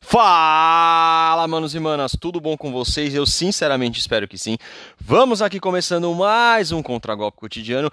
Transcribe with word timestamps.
Fala, 0.00 1.46
manos 1.48 1.74
e 1.74 1.80
manas, 1.80 2.12
tudo 2.20 2.40
bom 2.40 2.56
com 2.56 2.70
vocês? 2.70 3.14
Eu 3.14 3.26
sinceramente 3.26 3.98
espero 3.98 4.28
que 4.28 4.38
sim. 4.38 4.56
Vamos 5.00 5.42
aqui 5.42 5.58
começando 5.58 6.12
mais 6.14 6.70
um 6.70 6.82
Contragolpe 6.82 7.38
Cotidiano 7.38 7.90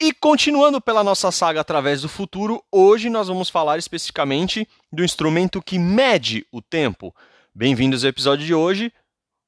e 0.00 0.12
continuando 0.12 0.80
pela 0.80 1.04
nossa 1.04 1.30
saga 1.30 1.60
através 1.60 2.02
do 2.02 2.08
futuro, 2.08 2.62
hoje 2.72 3.08
nós 3.08 3.28
vamos 3.28 3.48
falar 3.48 3.78
especificamente 3.78 4.66
do 4.92 5.04
instrumento 5.04 5.62
que 5.62 5.78
mede 5.78 6.44
o 6.50 6.60
tempo. 6.60 7.14
Bem-vindos 7.54 8.02
ao 8.02 8.10
episódio 8.10 8.44
de 8.44 8.54
hoje, 8.54 8.92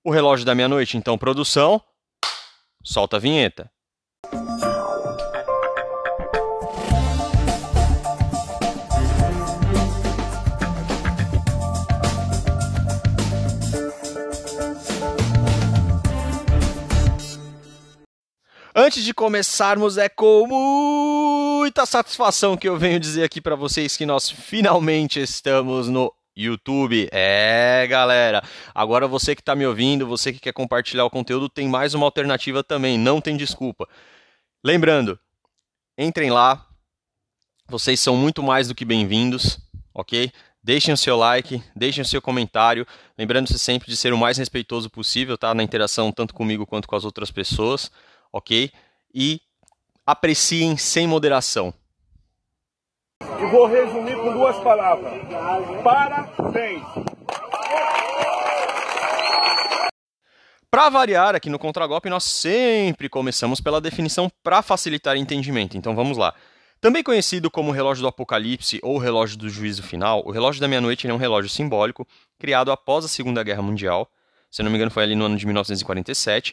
o 0.05 0.11
relógio 0.11 0.46
da 0.46 0.55
meia-noite. 0.55 0.96
Então, 0.96 1.18
produção, 1.18 1.82
solta 2.84 3.16
a 3.16 3.21
vinheta. 3.21 3.68
Antes 18.77 19.05
de 19.05 19.14
começarmos, 19.14 19.99
é 19.99 20.09
com 20.09 20.49
muita 20.49 21.87
satisfação 21.87 22.57
que 22.57 22.69
eu 22.69 22.77
venho 22.77 22.99
dizer 22.99 23.23
aqui 23.23 23.41
para 23.41 23.55
vocês 23.55 23.97
que 23.97 24.05
nós 24.05 24.29
finalmente 24.29 25.21
estamos 25.21 25.89
no 25.89 26.13
YouTube. 26.37 27.09
É, 27.13 27.87
galera. 27.89 28.43
Agora 28.75 29.07
você 29.07 29.37
que 29.37 29.43
está 29.43 29.55
me 29.55 29.64
ouvindo, 29.64 30.09
você 30.09 30.33
que 30.33 30.41
quer 30.41 30.53
compartilhar 30.53 31.05
o 31.05 31.11
conteúdo, 31.11 31.49
tem 31.49 31.69
mais 31.69 31.95
uma 31.95 32.05
alternativa 32.05 32.64
também, 32.64 32.98
não 32.98 33.20
tem 33.20 33.37
desculpa. 33.37 33.89
Lembrando, 34.64 35.17
entrem 35.97 36.33
lá. 36.33 36.67
Vocês 37.69 38.00
são 38.00 38.17
muito 38.17 38.42
mais 38.42 38.67
do 38.67 38.75
que 38.75 38.84
bem-vindos, 38.84 39.56
ok? 39.95 40.33
Deixem 40.61 40.92
o 40.92 40.97
seu 40.97 41.17
like, 41.17 41.62
deixem 41.77 42.03
o 42.03 42.05
seu 42.05 42.20
comentário. 42.20 42.84
Lembrando-se 43.17 43.56
sempre 43.56 43.89
de 43.89 43.97
ser 43.97 44.12
o 44.12 44.19
mais 44.19 44.36
respeitoso 44.36 44.91
possível, 44.91 45.39
tá? 45.39 45.55
Na 45.55 45.62
interação 45.62 46.11
tanto 46.11 46.34
comigo 46.34 46.66
quanto 46.66 46.88
com 46.88 46.97
as 46.97 47.05
outras 47.05 47.31
pessoas 47.31 47.88
ok? 48.34 48.72
E 49.14 49.40
apreciem 50.04 50.77
sem 50.77 51.06
moderação. 51.06 51.72
E 53.22 53.46
vou 53.46 53.66
resumir 53.66 54.16
com 54.16 54.32
duas 54.32 54.56
palavras: 54.58 55.12
parabéns. 55.84 56.82
Para 60.68 60.88
variar, 60.88 61.36
aqui 61.36 61.48
no 61.48 61.60
Contragolpe 61.60 62.10
nós 62.10 62.24
sempre 62.24 63.08
começamos 63.08 63.60
pela 63.60 63.80
definição 63.80 64.28
para 64.42 64.60
facilitar 64.60 65.14
o 65.14 65.19
entendimento. 65.19 65.76
Então 65.76 65.94
vamos 65.94 66.19
lá. 66.19 66.34
Também 66.80 67.04
conhecido 67.04 67.48
como 67.48 67.70
relógio 67.70 68.02
do 68.02 68.08
apocalipse 68.08 68.80
ou 68.82 68.98
relógio 68.98 69.38
do 69.38 69.48
juízo 69.48 69.84
final, 69.84 70.22
o 70.26 70.32
relógio 70.32 70.60
da 70.60 70.66
meia-noite 70.66 71.06
é 71.06 71.14
um 71.14 71.16
relógio 71.16 71.48
simbólico 71.48 72.06
criado 72.38 72.72
após 72.72 73.04
a 73.04 73.08
Segunda 73.08 73.44
Guerra 73.44 73.62
Mundial. 73.62 74.10
Se 74.50 74.62
não 74.62 74.70
me 74.70 74.76
engano, 74.76 74.91
foi 74.91 75.04
ali 75.04 75.14
no 75.14 75.24
ano 75.24 75.36
de 75.36 75.46
1947 75.46 76.52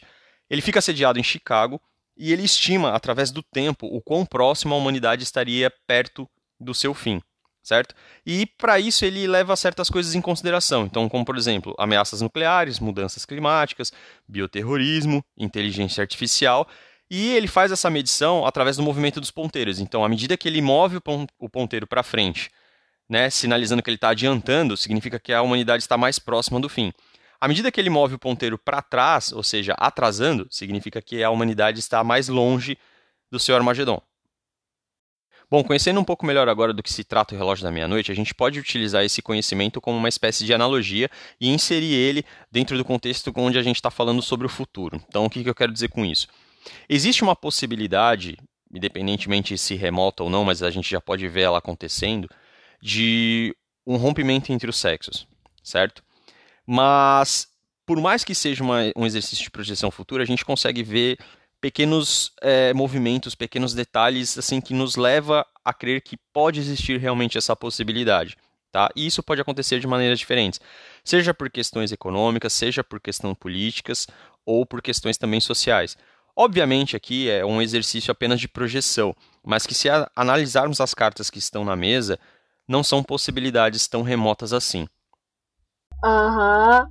ele 0.52 0.60
fica 0.60 0.82
sediado 0.82 1.18
em 1.18 1.22
Chicago 1.22 1.80
e 2.14 2.30
ele 2.30 2.42
estima, 2.42 2.90
através 2.90 3.30
do 3.30 3.42
tempo, 3.42 3.86
o 3.86 4.02
quão 4.02 4.26
próximo 4.26 4.74
a 4.74 4.76
humanidade 4.76 5.22
estaria 5.22 5.72
perto 5.86 6.28
do 6.60 6.74
seu 6.74 6.92
fim, 6.92 7.22
certo? 7.62 7.94
E 8.26 8.44
para 8.44 8.78
isso 8.78 9.02
ele 9.06 9.26
leva 9.26 9.56
certas 9.56 9.88
coisas 9.88 10.14
em 10.14 10.20
consideração, 10.20 10.84
então, 10.84 11.08
como 11.08 11.24
por 11.24 11.38
exemplo, 11.38 11.74
ameaças 11.78 12.20
nucleares, 12.20 12.78
mudanças 12.78 13.24
climáticas, 13.24 13.94
bioterrorismo, 14.28 15.24
inteligência 15.38 16.02
artificial. 16.02 16.68
E 17.10 17.32
ele 17.34 17.48
faz 17.48 17.72
essa 17.72 17.88
medição 17.88 18.44
através 18.44 18.76
do 18.76 18.82
movimento 18.82 19.20
dos 19.20 19.30
ponteiros. 19.30 19.80
Então, 19.80 20.04
à 20.04 20.08
medida 20.08 20.36
que 20.36 20.48
ele 20.48 20.60
move 20.60 20.98
o 21.38 21.48
ponteiro 21.48 21.86
para 21.86 22.02
frente, 22.02 22.50
né, 23.08 23.30
sinalizando 23.30 23.82
que 23.82 23.88
ele 23.88 23.96
está 23.96 24.10
adiantando, 24.10 24.76
significa 24.76 25.18
que 25.18 25.32
a 25.32 25.40
humanidade 25.40 25.82
está 25.82 25.96
mais 25.96 26.18
próxima 26.18 26.60
do 26.60 26.68
fim. 26.68 26.92
À 27.42 27.48
medida 27.48 27.72
que 27.72 27.80
ele 27.80 27.90
move 27.90 28.14
o 28.14 28.18
ponteiro 28.20 28.56
para 28.56 28.80
trás, 28.80 29.32
ou 29.32 29.42
seja, 29.42 29.74
atrasando, 29.76 30.46
significa 30.48 31.02
que 31.02 31.24
a 31.24 31.30
humanidade 31.30 31.80
está 31.80 32.04
mais 32.04 32.28
longe 32.28 32.78
do 33.32 33.40
seu 33.40 33.56
Armagedon. 33.56 34.00
Bom, 35.50 35.64
conhecendo 35.64 35.98
um 35.98 36.04
pouco 36.04 36.24
melhor 36.24 36.48
agora 36.48 36.72
do 36.72 36.84
que 36.84 36.92
se 36.92 37.02
trata 37.02 37.34
o 37.34 37.38
relógio 37.38 37.64
da 37.64 37.72
meia-noite, 37.72 38.12
a 38.12 38.14
gente 38.14 38.32
pode 38.32 38.60
utilizar 38.60 39.04
esse 39.04 39.20
conhecimento 39.20 39.80
como 39.80 39.98
uma 39.98 40.08
espécie 40.08 40.44
de 40.44 40.54
analogia 40.54 41.10
e 41.40 41.48
inserir 41.48 41.92
ele 41.92 42.24
dentro 42.48 42.78
do 42.78 42.84
contexto 42.84 43.32
onde 43.34 43.58
a 43.58 43.62
gente 43.62 43.74
está 43.74 43.90
falando 43.90 44.22
sobre 44.22 44.46
o 44.46 44.48
futuro. 44.48 45.02
Então, 45.08 45.24
o 45.24 45.28
que, 45.28 45.42
que 45.42 45.50
eu 45.50 45.54
quero 45.54 45.72
dizer 45.72 45.88
com 45.88 46.04
isso? 46.04 46.28
Existe 46.88 47.24
uma 47.24 47.34
possibilidade, 47.34 48.38
independentemente 48.72 49.58
se 49.58 49.74
remota 49.74 50.22
ou 50.22 50.30
não, 50.30 50.44
mas 50.44 50.62
a 50.62 50.70
gente 50.70 50.88
já 50.88 51.00
pode 51.00 51.26
ver 51.26 51.40
ela 51.40 51.58
acontecendo, 51.58 52.28
de 52.80 53.52
um 53.84 53.96
rompimento 53.96 54.52
entre 54.52 54.70
os 54.70 54.76
sexos, 54.76 55.26
certo? 55.60 56.04
Mas, 56.74 57.48
por 57.84 58.00
mais 58.00 58.24
que 58.24 58.34
seja 58.34 58.64
uma, 58.64 58.90
um 58.96 59.04
exercício 59.04 59.44
de 59.44 59.50
projeção 59.50 59.90
futura, 59.90 60.22
a 60.22 60.26
gente 60.26 60.42
consegue 60.42 60.82
ver 60.82 61.18
pequenos 61.60 62.32
é, 62.40 62.72
movimentos, 62.72 63.34
pequenos 63.34 63.74
detalhes, 63.74 64.38
assim, 64.38 64.58
que 64.58 64.72
nos 64.72 64.96
leva 64.96 65.46
a 65.62 65.74
crer 65.74 66.00
que 66.00 66.16
pode 66.32 66.60
existir 66.60 66.98
realmente 66.98 67.36
essa 67.36 67.54
possibilidade. 67.54 68.38
Tá? 68.72 68.88
E 68.96 69.06
isso 69.06 69.22
pode 69.22 69.38
acontecer 69.38 69.80
de 69.80 69.86
maneiras 69.86 70.18
diferentes, 70.18 70.62
seja 71.04 71.34
por 71.34 71.50
questões 71.50 71.92
econômicas, 71.92 72.54
seja 72.54 72.82
por 72.82 72.98
questões 73.00 73.36
políticas 73.36 74.06
ou 74.46 74.64
por 74.64 74.80
questões 74.80 75.18
também 75.18 75.40
sociais. 75.40 75.94
Obviamente, 76.34 76.96
aqui 76.96 77.28
é 77.28 77.44
um 77.44 77.60
exercício 77.60 78.10
apenas 78.10 78.40
de 78.40 78.48
projeção, 78.48 79.14
mas 79.44 79.66
que 79.66 79.74
se 79.74 79.90
analisarmos 80.16 80.80
as 80.80 80.94
cartas 80.94 81.28
que 81.28 81.38
estão 81.38 81.66
na 81.66 81.76
mesa, 81.76 82.18
não 82.66 82.82
são 82.82 83.02
possibilidades 83.02 83.86
tão 83.86 84.00
remotas 84.00 84.54
assim. 84.54 84.88
Aham, 86.04 86.86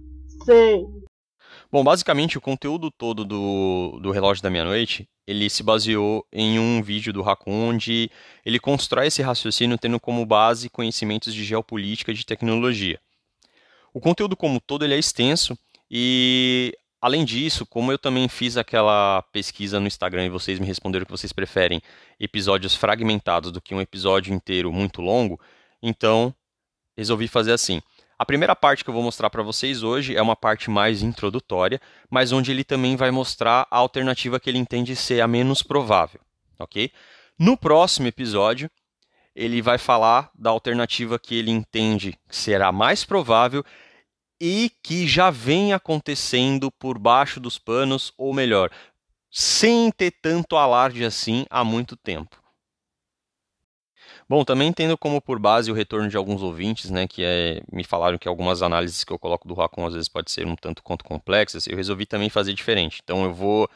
sei. 0.45 0.85
Bom, 1.71 1.83
basicamente 1.83 2.37
o 2.37 2.41
conteúdo 2.41 2.91
todo 2.91 3.23
do, 3.23 3.99
do 4.01 4.11
Relógio 4.11 4.43
da 4.43 4.49
Meia-Noite, 4.49 5.07
ele 5.25 5.49
se 5.49 5.63
baseou 5.63 6.25
em 6.31 6.59
um 6.59 6.81
vídeo 6.81 7.13
do 7.13 7.21
Raccoon 7.21 7.69
onde 7.69 8.09
ele 8.45 8.59
constrói 8.59 9.07
esse 9.07 9.21
raciocínio 9.21 9.77
tendo 9.77 9.99
como 9.99 10.25
base 10.25 10.69
conhecimentos 10.69 11.33
de 11.33 11.43
geopolítica 11.43 12.11
e 12.11 12.13
de 12.13 12.25
tecnologia. 12.25 12.99
O 13.93 13.99
conteúdo 13.99 14.35
como 14.35 14.59
todo 14.59 14.83
ele 14.83 14.93
é 14.93 14.99
extenso 14.99 15.57
e 15.89 16.73
além 17.01 17.25
disso, 17.25 17.65
como 17.65 17.91
eu 17.91 17.97
também 17.97 18.27
fiz 18.29 18.57
aquela 18.57 19.21
pesquisa 19.31 19.79
no 19.79 19.87
Instagram 19.87 20.25
e 20.25 20.29
vocês 20.29 20.59
me 20.59 20.65
responderam 20.65 21.05
que 21.05 21.11
vocês 21.11 21.33
preferem 21.33 21.81
episódios 22.19 22.75
fragmentados 22.75 23.51
do 23.51 23.61
que 23.61 23.73
um 23.73 23.81
episódio 23.81 24.33
inteiro 24.33 24.71
muito 24.71 25.01
longo, 25.01 25.39
então 25.81 26.33
resolvi 26.95 27.27
fazer 27.27 27.53
assim. 27.53 27.81
A 28.21 28.25
primeira 28.31 28.55
parte 28.55 28.83
que 28.83 28.89
eu 28.91 28.93
vou 28.93 29.01
mostrar 29.01 29.31
para 29.31 29.41
vocês 29.41 29.81
hoje 29.81 30.15
é 30.15 30.21
uma 30.21 30.35
parte 30.35 30.69
mais 30.69 31.01
introdutória, 31.01 31.81
mas 32.07 32.31
onde 32.31 32.51
ele 32.51 32.63
também 32.63 32.95
vai 32.95 33.09
mostrar 33.09 33.65
a 33.71 33.77
alternativa 33.77 34.39
que 34.39 34.47
ele 34.47 34.59
entende 34.59 34.95
ser 34.95 35.21
a 35.21 35.27
menos 35.27 35.63
provável, 35.63 36.21
ok? 36.59 36.91
No 37.39 37.57
próximo 37.57 38.05
episódio, 38.05 38.69
ele 39.35 39.59
vai 39.59 39.79
falar 39.79 40.29
da 40.35 40.51
alternativa 40.51 41.17
que 41.17 41.33
ele 41.33 41.49
entende 41.49 42.15
será 42.29 42.71
mais 42.71 43.03
provável 43.03 43.65
e 44.39 44.71
que 44.83 45.07
já 45.07 45.31
vem 45.31 45.73
acontecendo 45.73 46.69
por 46.69 46.99
baixo 46.99 47.39
dos 47.39 47.57
panos, 47.57 48.13
ou 48.19 48.35
melhor, 48.35 48.69
sem 49.31 49.89
ter 49.89 50.11
tanto 50.21 50.55
alarde 50.55 51.03
assim 51.03 51.47
há 51.49 51.63
muito 51.63 51.97
tempo. 51.97 52.40
Bom, 54.31 54.45
também 54.45 54.71
tendo 54.71 54.97
como 54.97 55.19
por 55.19 55.37
base 55.37 55.69
o 55.69 55.73
retorno 55.73 56.07
de 56.07 56.15
alguns 56.15 56.41
ouvintes, 56.41 56.89
né, 56.89 57.05
que 57.05 57.21
é, 57.21 57.61
me 57.69 57.83
falaram 57.83 58.17
que 58.17 58.29
algumas 58.29 58.61
análises 58.61 59.03
que 59.03 59.11
eu 59.11 59.19
coloco 59.19 59.45
do 59.45 59.53
Racon 59.53 59.85
às 59.85 59.93
vezes 59.93 60.07
pode 60.07 60.31
ser 60.31 60.47
um 60.47 60.55
tanto 60.55 60.81
quanto 60.81 61.03
complexas, 61.03 61.67
eu 61.67 61.75
resolvi 61.75 62.05
também 62.05 62.29
fazer 62.29 62.53
diferente. 62.53 63.01
Então 63.03 63.25
eu 63.25 63.33
vou 63.33 63.69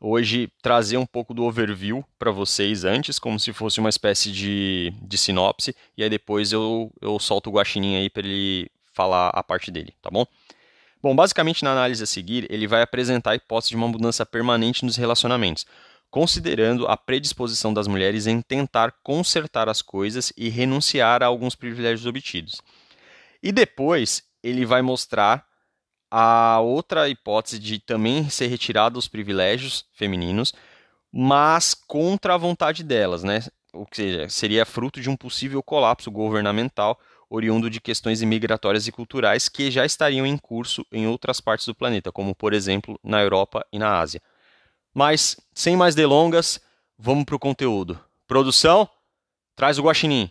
hoje 0.00 0.48
trazer 0.62 0.96
um 0.96 1.04
pouco 1.04 1.34
do 1.34 1.42
overview 1.42 2.04
para 2.20 2.30
vocês 2.30 2.84
antes, 2.84 3.18
como 3.18 3.40
se 3.40 3.52
fosse 3.52 3.80
uma 3.80 3.88
espécie 3.88 4.30
de, 4.30 4.94
de 5.02 5.18
sinopse, 5.18 5.74
e 5.96 6.04
aí 6.04 6.08
depois 6.08 6.52
eu, 6.52 6.92
eu 7.02 7.18
solto 7.18 7.50
o 7.50 7.54
guaxinim 7.54 7.96
aí 7.96 8.08
para 8.08 8.24
ele 8.24 8.70
falar 8.92 9.30
a 9.30 9.42
parte 9.42 9.72
dele, 9.72 9.92
tá 10.00 10.08
bom? 10.08 10.24
Bom, 11.02 11.16
basicamente 11.16 11.64
na 11.64 11.72
análise 11.72 12.04
a 12.04 12.06
seguir, 12.06 12.46
ele 12.48 12.68
vai 12.68 12.82
apresentar 12.82 13.32
a 13.32 13.34
hipótese 13.34 13.70
de 13.70 13.76
uma 13.76 13.88
mudança 13.88 14.24
permanente 14.24 14.84
nos 14.84 14.94
relacionamentos, 14.94 15.66
considerando 16.10 16.86
a 16.86 16.96
predisposição 16.96 17.72
das 17.72 17.86
mulheres 17.86 18.26
em 18.26 18.42
tentar 18.42 18.92
consertar 19.02 19.68
as 19.68 19.80
coisas 19.80 20.32
e 20.36 20.48
renunciar 20.48 21.22
a 21.22 21.26
alguns 21.26 21.54
privilégios 21.54 22.06
obtidos. 22.06 22.60
E 23.42 23.52
depois 23.52 24.22
ele 24.42 24.66
vai 24.66 24.82
mostrar 24.82 25.46
a 26.10 26.58
outra 26.60 27.08
hipótese 27.08 27.58
de 27.58 27.78
também 27.78 28.28
ser 28.28 28.48
retirado 28.48 28.98
os 28.98 29.06
privilégios 29.06 29.84
femininos, 29.92 30.52
mas 31.12 31.74
contra 31.74 32.34
a 32.34 32.38
vontade 32.38 32.82
delas, 32.82 33.22
né? 33.22 33.44
Ou 33.72 33.86
seja, 33.92 34.28
seria 34.28 34.66
fruto 34.66 35.00
de 35.00 35.08
um 35.08 35.16
possível 35.16 35.62
colapso 35.62 36.10
governamental 36.10 36.98
oriundo 37.28 37.70
de 37.70 37.80
questões 37.80 38.20
imigratórias 38.20 38.88
e 38.88 38.92
culturais 38.92 39.48
que 39.48 39.70
já 39.70 39.86
estariam 39.86 40.26
em 40.26 40.36
curso 40.36 40.84
em 40.90 41.06
outras 41.06 41.40
partes 41.40 41.66
do 41.66 41.74
planeta, 41.74 42.10
como 42.10 42.34
por 42.34 42.52
exemplo 42.52 42.98
na 43.04 43.22
Europa 43.22 43.64
e 43.72 43.78
na 43.78 44.00
Ásia. 44.00 44.20
Mas, 44.94 45.36
sem 45.54 45.76
mais 45.76 45.94
delongas, 45.94 46.60
vamos 46.98 47.24
para 47.24 47.36
o 47.36 47.38
conteúdo. 47.38 47.98
Produção, 48.26 48.88
traz 49.54 49.78
o 49.78 49.82
guaxinim. 49.82 50.30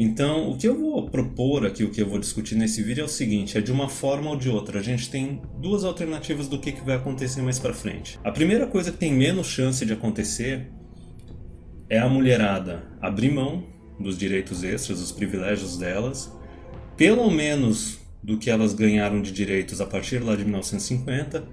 Então, 0.00 0.50
o 0.50 0.56
que 0.56 0.68
eu 0.68 0.78
vou 0.78 1.10
propor 1.10 1.66
aqui, 1.66 1.82
o 1.82 1.90
que 1.90 2.00
eu 2.00 2.08
vou 2.08 2.20
discutir 2.20 2.54
nesse 2.54 2.82
vídeo 2.82 3.02
é 3.02 3.04
o 3.04 3.08
seguinte, 3.08 3.58
é 3.58 3.60
de 3.60 3.72
uma 3.72 3.88
forma 3.88 4.30
ou 4.30 4.36
de 4.36 4.48
outra. 4.48 4.78
A 4.78 4.82
gente 4.82 5.10
tem 5.10 5.42
duas 5.56 5.84
alternativas 5.84 6.46
do 6.46 6.60
que, 6.60 6.70
que 6.70 6.84
vai 6.84 6.96
acontecer 6.96 7.42
mais 7.42 7.58
para 7.58 7.74
frente. 7.74 8.18
A 8.22 8.30
primeira 8.30 8.66
coisa 8.66 8.92
que 8.92 8.98
tem 8.98 9.12
menos 9.12 9.48
chance 9.48 9.84
de 9.84 9.92
acontecer 9.92 10.70
é 11.90 11.98
a 11.98 12.08
mulherada 12.08 12.86
abrir 13.00 13.32
mão 13.32 13.66
dos 13.98 14.16
direitos 14.16 14.62
extras, 14.62 15.00
dos 15.00 15.10
privilégios 15.10 15.76
delas, 15.76 16.32
pelo 16.96 17.28
menos 17.30 17.98
do 18.22 18.38
que 18.38 18.50
elas 18.50 18.74
ganharam 18.74 19.20
de 19.20 19.32
direitos 19.32 19.80
a 19.80 19.86
partir 19.86 20.18
lá 20.22 20.36
de 20.36 20.44
1950, 20.44 21.44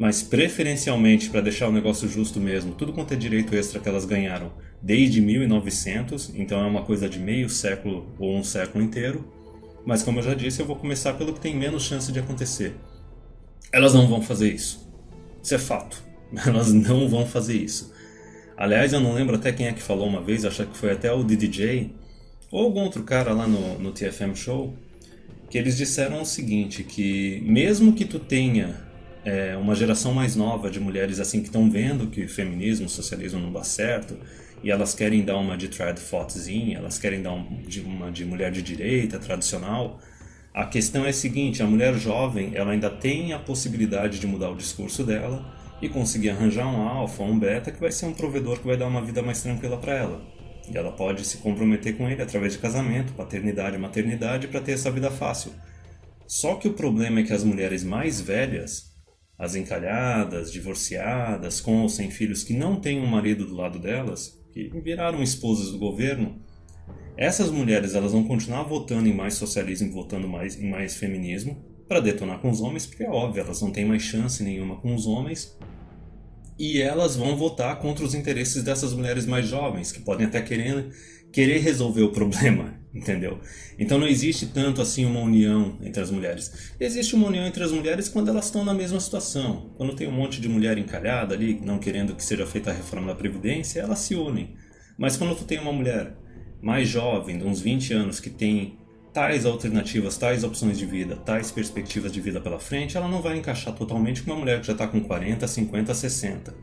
mas 0.00 0.22
preferencialmente 0.22 1.28
para 1.28 1.42
deixar 1.42 1.68
o 1.68 1.72
negócio 1.72 2.08
justo 2.08 2.40
mesmo, 2.40 2.72
tudo 2.72 2.90
quanto 2.90 3.12
é 3.12 3.16
direito 3.18 3.54
extra 3.54 3.78
que 3.78 3.86
elas 3.86 4.06
ganharam 4.06 4.50
desde 4.80 5.20
1900, 5.20 6.32
então 6.36 6.58
é 6.58 6.66
uma 6.66 6.80
coisa 6.80 7.06
de 7.06 7.18
meio 7.18 7.50
século 7.50 8.10
ou 8.18 8.34
um 8.34 8.42
século 8.42 8.82
inteiro. 8.82 9.30
Mas 9.84 10.02
como 10.02 10.18
eu 10.18 10.22
já 10.22 10.32
disse, 10.32 10.60
eu 10.60 10.64
vou 10.64 10.76
começar 10.76 11.12
pelo 11.12 11.34
que 11.34 11.40
tem 11.40 11.54
menos 11.54 11.82
chance 11.82 12.10
de 12.10 12.18
acontecer. 12.18 12.74
Elas 13.70 13.92
não 13.92 14.08
vão 14.08 14.22
fazer 14.22 14.50
isso. 14.50 14.90
Isso 15.42 15.54
é 15.54 15.58
fato. 15.58 16.02
Elas 16.46 16.72
não 16.72 17.06
vão 17.06 17.26
fazer 17.26 17.58
isso. 17.58 17.92
Aliás, 18.56 18.94
eu 18.94 19.00
não 19.00 19.12
lembro 19.12 19.36
até 19.36 19.52
quem 19.52 19.66
é 19.66 19.72
que 19.74 19.82
falou 19.82 20.08
uma 20.08 20.22
vez, 20.22 20.46
acho 20.46 20.64
que 20.66 20.78
foi 20.78 20.92
até 20.92 21.12
o 21.12 21.22
DDJ 21.22 21.94
ou 22.50 22.64
algum 22.64 22.80
outro 22.80 23.02
cara 23.02 23.34
lá 23.34 23.46
no, 23.46 23.78
no 23.78 23.92
TFM 23.92 24.34
Show, 24.34 24.74
que 25.50 25.58
eles 25.58 25.76
disseram 25.76 26.22
o 26.22 26.24
seguinte, 26.24 26.84
que 26.84 27.42
mesmo 27.44 27.92
que 27.92 28.06
tu 28.06 28.18
tenha 28.18 28.88
é, 29.24 29.56
uma 29.56 29.74
geração 29.74 30.14
mais 30.14 30.34
nova 30.34 30.70
de 30.70 30.80
mulheres 30.80 31.20
assim 31.20 31.40
que 31.40 31.46
estão 31.46 31.70
vendo 31.70 32.06
que 32.06 32.26
feminismo, 32.26 32.88
socialismo 32.88 33.40
não 33.40 33.52
dá 33.52 33.62
certo, 33.62 34.16
e 34.62 34.70
elas 34.70 34.94
querem 34.94 35.24
dar 35.24 35.36
uma 35.36 35.56
de 35.56 35.68
trad 35.68 35.98
fotezinha, 35.98 36.78
elas 36.78 36.98
querem 36.98 37.22
dar 37.22 37.32
um, 37.32 37.62
de 37.62 37.80
uma 37.80 38.10
de 38.10 38.24
mulher 38.24 38.52
de 38.52 38.62
direita 38.62 39.18
tradicional. 39.18 40.00
A 40.52 40.66
questão 40.66 41.04
é 41.04 41.10
a 41.10 41.12
seguinte: 41.12 41.62
a 41.62 41.66
mulher 41.66 41.94
jovem 41.94 42.52
ela 42.54 42.72
ainda 42.72 42.90
tem 42.90 43.32
a 43.32 43.38
possibilidade 43.38 44.18
de 44.18 44.26
mudar 44.26 44.50
o 44.50 44.56
discurso 44.56 45.04
dela 45.04 45.54
e 45.80 45.88
conseguir 45.88 46.30
arranjar 46.30 46.66
um 46.66 46.86
alfa, 46.86 47.22
um 47.22 47.38
beta 47.38 47.70
que 47.70 47.80
vai 47.80 47.90
ser 47.90 48.06
um 48.06 48.12
provedor 48.12 48.58
que 48.58 48.66
vai 48.66 48.76
dar 48.76 48.86
uma 48.86 49.00
vida 49.00 49.22
mais 49.22 49.42
tranquila 49.42 49.78
para 49.78 49.94
ela. 49.94 50.20
E 50.70 50.76
ela 50.76 50.92
pode 50.92 51.24
se 51.24 51.38
comprometer 51.38 51.96
com 51.96 52.08
ele 52.08 52.20
através 52.20 52.52
de 52.52 52.58
casamento, 52.58 53.12
paternidade 53.14 53.78
maternidade 53.78 54.48
para 54.48 54.60
ter 54.60 54.72
essa 54.72 54.90
vida 54.90 55.10
fácil. 55.10 55.52
Só 56.26 56.54
que 56.56 56.68
o 56.68 56.74
problema 56.74 57.20
é 57.20 57.22
que 57.22 57.32
as 57.32 57.42
mulheres 57.42 57.82
mais 57.82 58.20
velhas, 58.20 58.89
as 59.40 59.54
encalhadas, 59.54 60.52
divorciadas, 60.52 61.62
com 61.62 61.80
ou 61.80 61.88
sem 61.88 62.10
filhos 62.10 62.44
que 62.44 62.52
não 62.52 62.76
têm 62.76 63.00
um 63.00 63.06
marido 63.06 63.46
do 63.46 63.54
lado 63.54 63.78
delas, 63.78 64.38
que 64.52 64.68
viraram 64.84 65.22
esposas 65.22 65.72
do 65.72 65.78
governo, 65.78 66.38
essas 67.16 67.50
mulheres 67.50 67.94
elas 67.94 68.12
vão 68.12 68.22
continuar 68.22 68.64
votando 68.64 69.08
em 69.08 69.14
mais 69.14 69.34
socialismo, 69.34 69.90
votando 69.90 70.28
mais 70.28 70.60
em 70.60 70.68
mais 70.68 70.94
feminismo 70.94 71.64
para 71.88 72.00
detonar 72.00 72.38
com 72.40 72.50
os 72.50 72.60
homens, 72.60 72.84
porque 72.84 73.02
é 73.02 73.08
óbvio, 73.08 73.42
elas 73.42 73.62
não 73.62 73.70
têm 73.70 73.86
mais 73.86 74.02
chance 74.02 74.44
nenhuma 74.44 74.76
com 74.76 74.94
os 74.94 75.06
homens. 75.06 75.56
E 76.58 76.82
elas 76.82 77.16
vão 77.16 77.34
votar 77.34 77.78
contra 77.78 78.04
os 78.04 78.14
interesses 78.14 78.62
dessas 78.62 78.92
mulheres 78.92 79.24
mais 79.24 79.46
jovens, 79.48 79.90
que 79.90 80.00
podem 80.00 80.26
até 80.26 80.42
querer, 80.42 80.90
querer 81.32 81.58
resolver 81.58 82.02
o 82.02 82.10
problema, 82.10 82.74
entendeu? 82.94 83.38
Então 83.78 83.98
não 83.98 84.06
existe 84.06 84.46
tanto 84.46 84.82
assim 84.82 85.04
uma 85.04 85.20
união 85.20 85.78
entre 85.82 86.02
as 86.02 86.10
mulheres. 86.10 86.72
Existe 86.78 87.14
uma 87.14 87.28
união 87.28 87.46
entre 87.46 87.62
as 87.62 87.72
mulheres 87.72 88.08
quando 88.08 88.28
elas 88.28 88.46
estão 88.46 88.64
na 88.64 88.74
mesma 88.74 89.00
situação. 89.00 89.72
Quando 89.76 89.94
tem 89.94 90.08
um 90.08 90.12
monte 90.12 90.40
de 90.40 90.48
mulher 90.48 90.76
encalhada 90.78 91.34
ali, 91.34 91.60
não 91.64 91.78
querendo 91.78 92.14
que 92.14 92.24
seja 92.24 92.46
feita 92.46 92.70
a 92.70 92.74
reforma 92.74 93.08
da 93.08 93.14
Previdência, 93.14 93.80
elas 93.80 94.00
se 94.00 94.14
unem. 94.14 94.54
Mas 94.98 95.16
quando 95.16 95.36
tu 95.36 95.44
tem 95.44 95.58
uma 95.58 95.72
mulher 95.72 96.14
mais 96.60 96.88
jovem, 96.88 97.38
de 97.38 97.44
uns 97.44 97.60
20 97.60 97.94
anos, 97.94 98.20
que 98.20 98.28
tem 98.28 98.78
tais 99.12 99.44
alternativas, 99.44 100.16
tais 100.16 100.44
opções 100.44 100.78
de 100.78 100.86
vida, 100.86 101.16
tais 101.16 101.50
perspectivas 101.50 102.12
de 102.12 102.20
vida 102.20 102.40
pela 102.40 102.58
frente, 102.58 102.96
ela 102.96 103.08
não 103.08 103.20
vai 103.20 103.36
encaixar 103.36 103.74
totalmente 103.74 104.22
com 104.22 104.30
uma 104.30 104.38
mulher 104.38 104.60
que 104.60 104.66
já 104.66 104.72
está 104.72 104.86
com 104.86 105.00
40, 105.00 105.46
50, 105.46 105.94
60. 105.94 106.54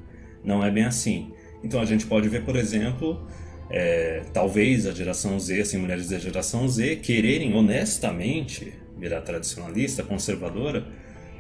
Não 0.44 0.64
é 0.64 0.72
bem 0.72 0.86
assim. 0.86 1.32
Então 1.64 1.82
a 1.82 1.86
gente 1.86 2.06
pode 2.06 2.30
ver, 2.30 2.46
por 2.46 2.56
exemplo, 2.56 3.28
é, 3.70 4.24
talvez 4.34 4.86
a 4.86 4.92
geração 4.92 5.40
Z, 5.40 5.62
assim, 5.62 5.78
mulheres 5.78 6.10
da 6.10 6.20
geração 6.20 6.68
Z, 6.68 6.98
quererem 6.98 7.54
honestamente 7.54 8.74
virar 8.98 9.22
tradicionalista, 9.22 10.04
conservadora, 10.04 10.86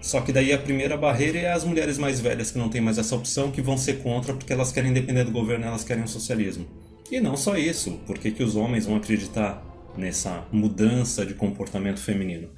só 0.01 0.21
que 0.21 0.31
daí 0.31 0.53
a 0.53 0.57
primeira 0.57 0.95
barreira 0.95 1.39
é 1.39 1.51
as 1.51 1.63
mulheres 1.63 1.97
mais 1.97 2.19
velhas 2.19 2.51
que 2.51 2.57
não 2.57 2.69
têm 2.69 2.81
mais 2.81 2.97
essa 2.97 3.15
opção, 3.15 3.51
que 3.51 3.61
vão 3.61 3.77
ser 3.77 3.99
contra 4.03 4.33
porque 4.33 4.53
elas 4.53 4.71
querem 4.71 4.93
depender 4.93 5.23
do 5.23 5.31
governo, 5.31 5.65
elas 5.65 5.83
querem 5.83 6.03
o 6.03 6.07
socialismo. 6.07 6.65
E 7.11 7.19
não 7.19 7.35
só 7.37 7.57
isso, 7.57 7.99
por 8.05 8.17
que, 8.19 8.43
os 8.43 8.55
homens 8.55 8.85
vão 8.85 8.97
acreditar 8.97 9.63
nessa 9.97 10.45
mudança 10.51 11.25
de 11.25 11.33
comportamento 11.33 11.99
feminino? 11.99 12.49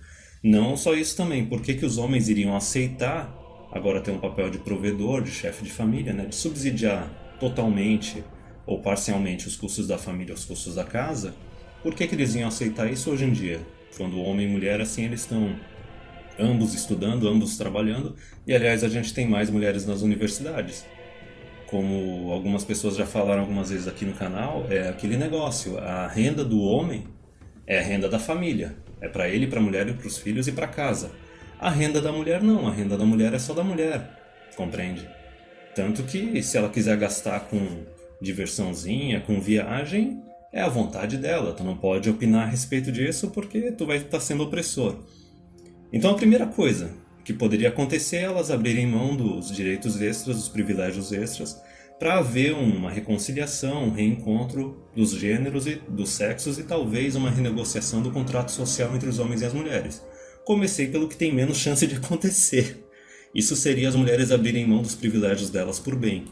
Não 0.44 0.76
só 0.76 0.94
isso 0.94 1.16
também, 1.16 1.46
por 1.46 1.62
que, 1.62 1.76
que 1.76 1.86
os 1.86 1.98
homens 1.98 2.30
iriam 2.30 2.56
aceitar 2.56 3.36
agora 3.72 4.02
ter 4.02 4.12
um 4.12 4.20
papel 4.20 4.50
de 4.50 4.58
provedor, 4.58 5.22
de 5.22 5.32
chefe 5.32 5.64
de 5.64 5.72
família, 5.72 6.12
né, 6.14 6.26
de 6.26 6.36
subsidiar 6.36 7.38
totalmente 7.40 8.24
ou 8.70 8.78
parcialmente 8.78 9.48
os 9.48 9.56
custos 9.56 9.88
da 9.88 9.98
família, 9.98 10.32
os 10.32 10.46
custos 10.46 10.76
da 10.76 10.84
casa, 10.84 11.34
por 11.82 11.96
que, 11.96 12.06
que 12.06 12.14
eles 12.14 12.36
iam 12.36 12.48
aceitar 12.48 12.88
isso 12.88 13.10
hoje 13.10 13.26
em 13.26 13.32
dia? 13.32 13.60
Quando 13.98 14.22
homem 14.22 14.48
e 14.48 14.52
mulher, 14.52 14.80
assim, 14.80 15.06
eles 15.06 15.22
estão 15.22 15.56
ambos 16.38 16.76
estudando, 16.76 17.28
ambos 17.28 17.58
trabalhando, 17.58 18.16
e 18.46 18.54
aliás 18.54 18.84
a 18.84 18.88
gente 18.88 19.12
tem 19.12 19.28
mais 19.28 19.50
mulheres 19.50 19.88
nas 19.88 20.04
universidades. 20.04 20.86
Como 21.66 22.32
algumas 22.32 22.64
pessoas 22.64 22.96
já 22.96 23.08
falaram 23.08 23.42
algumas 23.42 23.72
vezes 23.72 23.88
aqui 23.88 24.06
no 24.06 24.14
canal, 24.14 24.68
é 24.70 24.88
aquele 24.88 25.18
negócio, 25.18 25.80
a 25.80 26.08
renda 26.08 26.46
do 26.46 26.62
homem 26.62 27.08
é 27.66 27.80
a 27.80 27.82
renda 27.82 28.08
da 28.08 28.20
família, 28.20 28.76
é 29.02 29.08
para 29.08 29.28
ele, 29.28 29.48
para 29.48 29.60
a 29.60 29.64
mulher 29.64 29.88
e 29.88 29.94
para 29.94 30.06
os 30.06 30.20
filhos 30.20 30.48
e 30.48 30.52
para 30.52 30.68
casa. 30.68 31.10
A 31.60 31.72
renda 31.72 32.00
da 32.00 32.12
mulher 32.12 32.44
não, 32.44 32.68
a 32.68 32.72
renda 32.72 32.96
da 32.96 33.04
mulher 33.04 33.34
é 33.34 33.40
só 33.40 33.56
da 33.56 33.64
mulher, 33.64 34.12
compreende? 34.56 35.10
Tanto 35.74 36.04
que 36.04 36.44
se 36.44 36.56
ela 36.56 36.70
quiser 36.70 36.98
gastar 36.98 37.40
com 37.42 37.98
diversãozinha, 38.22 39.22
com 39.22 39.40
viagem, 39.40 40.22
é 40.52 40.62
a 40.62 40.70
vontade 40.70 41.18
dela. 41.18 41.54
Tu 41.54 41.64
não 41.64 41.78
pode 41.78 42.10
opinar 42.10 42.48
a 42.48 42.50
respeito 42.50 42.92
disso 42.92 43.30
porque 43.30 43.72
tu 43.72 43.86
vai 43.86 43.98
estar 43.98 44.10
tá 44.10 44.20
sendo 44.20 44.44
opressor. 44.44 45.04
Então 45.92 46.12
a 46.12 46.16
primeira 46.16 46.46
coisa 46.46 46.92
que 47.24 47.34
poderia 47.34 47.70
acontecer 47.70 48.18
é 48.18 48.22
elas 48.24 48.50
abrirem 48.50 48.88
mão 48.88 49.16
dos 49.16 49.52
direitos 49.52 50.02
extras, 50.02 50.38
dos 50.38 50.50
privilégios 50.50 51.12
extras, 51.12 51.62
para 52.00 52.18
haver 52.18 52.54
uma 52.54 52.90
reconciliação, 52.90 53.84
um 53.84 53.92
reencontro 53.92 54.84
dos 54.96 55.12
gêneros 55.12 55.68
e 55.68 55.76
dos 55.76 56.10
sexos 56.10 56.58
e 56.58 56.64
talvez 56.64 57.16
uma 57.16 57.30
renegociação 57.30 58.02
do 58.02 58.10
contrato 58.10 58.52
social 58.52 58.96
entre 58.96 59.10
os 59.10 59.20
homens 59.20 59.42
e 59.42 59.46
as 59.46 59.54
mulheres. 59.54 60.02
Comecei 60.46 60.88
pelo 60.88 61.10
que 61.10 61.18
tem 61.18 61.34
menos 61.34 61.58
chance 61.58 61.86
de 61.86 61.96
acontecer. 61.98 62.86
Isso 63.36 63.56
seria 63.56 63.90
as 63.90 63.96
mulheres 63.96 64.32
abrirem 64.32 64.66
mão 64.66 64.82
dos 64.82 64.96
privilégios 64.96 65.50
delas 65.50 65.78
por 65.78 65.96
bem. 65.96 66.26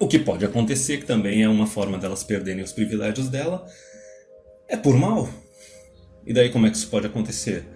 O 0.00 0.08
que 0.08 0.18
pode 0.18 0.46
acontecer, 0.46 0.96
que 0.96 1.04
também 1.04 1.42
é 1.42 1.48
uma 1.48 1.66
forma 1.66 1.98
delas 1.98 2.24
perderem 2.24 2.64
os 2.64 2.72
privilégios 2.72 3.28
dela, 3.28 3.66
é 4.66 4.74
por 4.74 4.96
mal. 4.96 5.28
E 6.26 6.32
daí 6.32 6.48
como 6.48 6.66
é 6.66 6.70
que 6.70 6.76
isso 6.78 6.88
pode 6.88 7.06
acontecer? 7.06 7.68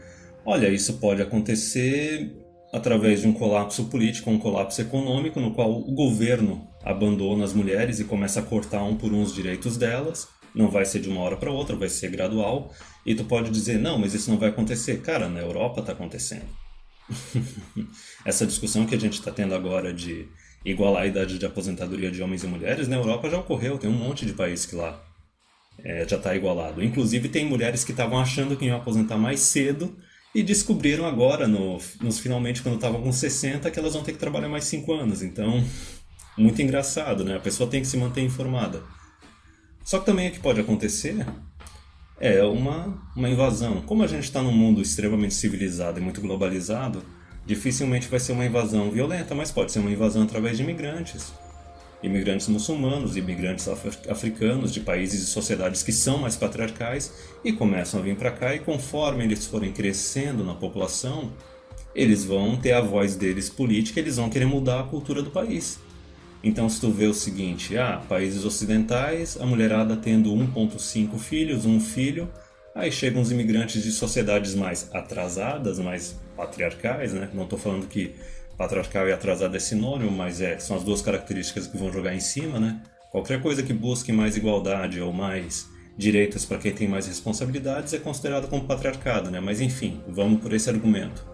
Olha, 0.42 0.68
isso 0.68 0.94
pode 0.94 1.20
acontecer 1.20 2.34
através 2.72 3.20
de 3.20 3.28
um 3.28 3.32
colapso 3.34 3.84
político, 3.84 4.30
um 4.30 4.38
colapso 4.38 4.80
econômico, 4.80 5.38
no 5.38 5.52
qual 5.52 5.70
o 5.70 5.94
governo 5.94 6.66
abandona 6.82 7.44
as 7.44 7.52
mulheres 7.52 8.00
e 8.00 8.04
começa 8.04 8.40
a 8.40 8.42
cortar 8.42 8.82
um 8.84 8.96
por 8.96 9.12
um 9.12 9.20
os 9.20 9.34
direitos 9.34 9.76
delas. 9.76 10.26
Não 10.54 10.70
vai 10.70 10.86
ser 10.86 11.00
de 11.00 11.10
uma 11.10 11.20
hora 11.20 11.36
para 11.36 11.52
outra, 11.52 11.76
vai 11.76 11.90
ser 11.90 12.10
gradual. 12.10 12.72
E 13.04 13.14
tu 13.14 13.24
pode 13.24 13.50
dizer, 13.50 13.78
não, 13.78 13.98
mas 13.98 14.14
isso 14.14 14.30
não 14.30 14.38
vai 14.38 14.48
acontecer. 14.48 15.02
Cara, 15.02 15.28
na 15.28 15.40
Europa 15.40 15.80
está 15.80 15.92
acontecendo. 15.92 16.48
Essa 18.24 18.46
discussão 18.46 18.86
que 18.86 18.94
a 18.94 19.00
gente 19.00 19.14
está 19.18 19.30
tendo 19.30 19.54
agora 19.54 19.92
de 19.92 20.26
igualar 20.64 21.02
a 21.02 21.06
idade 21.06 21.38
de 21.38 21.44
aposentadoria 21.44 22.10
de 22.10 22.22
homens 22.22 22.42
e 22.42 22.46
mulheres, 22.46 22.88
na 22.88 22.96
Europa 22.96 23.28
já 23.28 23.38
ocorreu, 23.38 23.78
tem 23.78 23.90
um 23.90 23.92
monte 23.92 24.24
de 24.24 24.32
países 24.32 24.64
que 24.64 24.74
lá 24.74 25.02
é, 25.82 26.06
já 26.08 26.16
está 26.16 26.34
igualado. 26.34 26.82
Inclusive 26.82 27.28
tem 27.28 27.44
mulheres 27.44 27.84
que 27.84 27.90
estavam 27.90 28.18
achando 28.18 28.56
que 28.56 28.64
iam 28.64 28.76
aposentar 28.76 29.18
mais 29.18 29.40
cedo 29.40 29.96
e 30.34 30.42
descobriram 30.42 31.06
agora, 31.06 31.46
no, 31.46 31.78
nos 32.00 32.18
finalmente, 32.18 32.62
quando 32.62 32.76
estavam 32.76 33.02
com 33.02 33.12
60, 33.12 33.70
que 33.70 33.78
elas 33.78 33.94
vão 33.94 34.02
ter 34.02 34.12
que 34.12 34.18
trabalhar 34.18 34.48
mais 34.48 34.64
5 34.64 34.92
anos. 34.92 35.22
Então, 35.22 35.62
muito 36.36 36.60
engraçado, 36.60 37.24
né? 37.24 37.36
A 37.36 37.40
pessoa 37.40 37.70
tem 37.70 37.80
que 37.80 37.86
se 37.86 37.96
manter 37.96 38.22
informada. 38.22 38.82
Só 39.84 39.98
que 39.98 40.06
também 40.06 40.28
o 40.28 40.32
que 40.32 40.40
pode 40.40 40.60
acontecer 40.60 41.24
é 42.18 42.42
uma, 42.42 43.00
uma 43.14 43.28
invasão. 43.28 43.82
Como 43.82 44.02
a 44.02 44.06
gente 44.06 44.24
está 44.24 44.42
num 44.42 44.52
mundo 44.52 44.80
extremamente 44.80 45.34
civilizado 45.34 46.00
e 46.00 46.02
muito 46.02 46.20
globalizado, 46.20 47.04
dificilmente 47.46 48.08
vai 48.08 48.18
ser 48.18 48.32
uma 48.32 48.44
invasão 48.44 48.90
violenta, 48.90 49.34
mas 49.34 49.50
pode 49.50 49.72
ser 49.72 49.80
uma 49.80 49.90
invasão 49.90 50.22
através 50.22 50.56
de 50.56 50.62
imigrantes. 50.62 51.32
Imigrantes 52.02 52.48
muçulmanos, 52.48 53.16
imigrantes 53.16 53.66
africanos 54.08 54.72
de 54.72 54.80
países 54.80 55.22
e 55.22 55.26
sociedades 55.26 55.82
que 55.82 55.92
são 55.92 56.18
mais 56.18 56.36
patriarcais 56.36 57.12
e 57.42 57.52
começam 57.52 58.00
a 58.00 58.02
vir 58.02 58.16
para 58.16 58.30
cá 58.30 58.54
e 58.54 58.58
conforme 58.58 59.24
eles 59.24 59.46
forem 59.46 59.72
crescendo 59.72 60.44
na 60.44 60.54
população, 60.54 61.32
eles 61.94 62.24
vão 62.24 62.56
ter 62.56 62.72
a 62.72 62.80
voz 62.80 63.16
deles 63.16 63.48
política, 63.48 64.00
eles 64.00 64.16
vão 64.16 64.28
querer 64.28 64.46
mudar 64.46 64.80
a 64.80 64.84
cultura 64.84 65.22
do 65.22 65.30
país. 65.30 65.78
Então, 66.42 66.68
se 66.68 66.78
tu 66.78 66.90
vê 66.90 67.06
o 67.06 67.14
seguinte, 67.14 67.78
ah, 67.78 68.02
países 68.06 68.44
ocidentais, 68.44 69.38
a 69.40 69.46
mulherada 69.46 69.96
tendo 69.96 70.30
1.5 70.30 71.18
filhos, 71.18 71.64
um 71.64 71.80
filho, 71.80 72.28
aí 72.74 72.90
chegam 72.90 73.22
os 73.22 73.30
imigrantes 73.30 73.82
de 73.82 73.92
sociedades 73.92 74.54
mais 74.54 74.90
atrasadas, 74.92 75.78
mais 75.78 76.18
patriarcais, 76.36 77.12
né? 77.12 77.30
Não 77.32 77.44
estou 77.44 77.58
falando 77.58 77.86
que 77.86 78.14
patriarcal 78.58 79.08
e 79.08 79.12
atrasado 79.12 79.56
é 79.56 79.60
sinônimo, 79.60 80.10
mas 80.10 80.40
é, 80.40 80.58
são 80.58 80.76
as 80.76 80.82
duas 80.82 81.00
características 81.00 81.66
que 81.66 81.76
vão 81.76 81.92
jogar 81.92 82.14
em 82.14 82.20
cima, 82.20 82.58
né? 82.58 82.80
Qualquer 83.10 83.40
coisa 83.40 83.62
que 83.62 83.72
busque 83.72 84.12
mais 84.12 84.36
igualdade 84.36 85.00
ou 85.00 85.12
mais 85.12 85.68
direitos 85.96 86.44
para 86.44 86.58
quem 86.58 86.72
tem 86.72 86.88
mais 86.88 87.06
responsabilidades 87.06 87.94
é 87.94 87.98
considerado 87.98 88.48
como 88.48 88.64
patriarcado, 88.64 89.30
né? 89.30 89.38
Mas 89.38 89.60
enfim, 89.60 90.00
vamos 90.08 90.40
por 90.40 90.52
esse 90.52 90.68
argumento. 90.68 91.24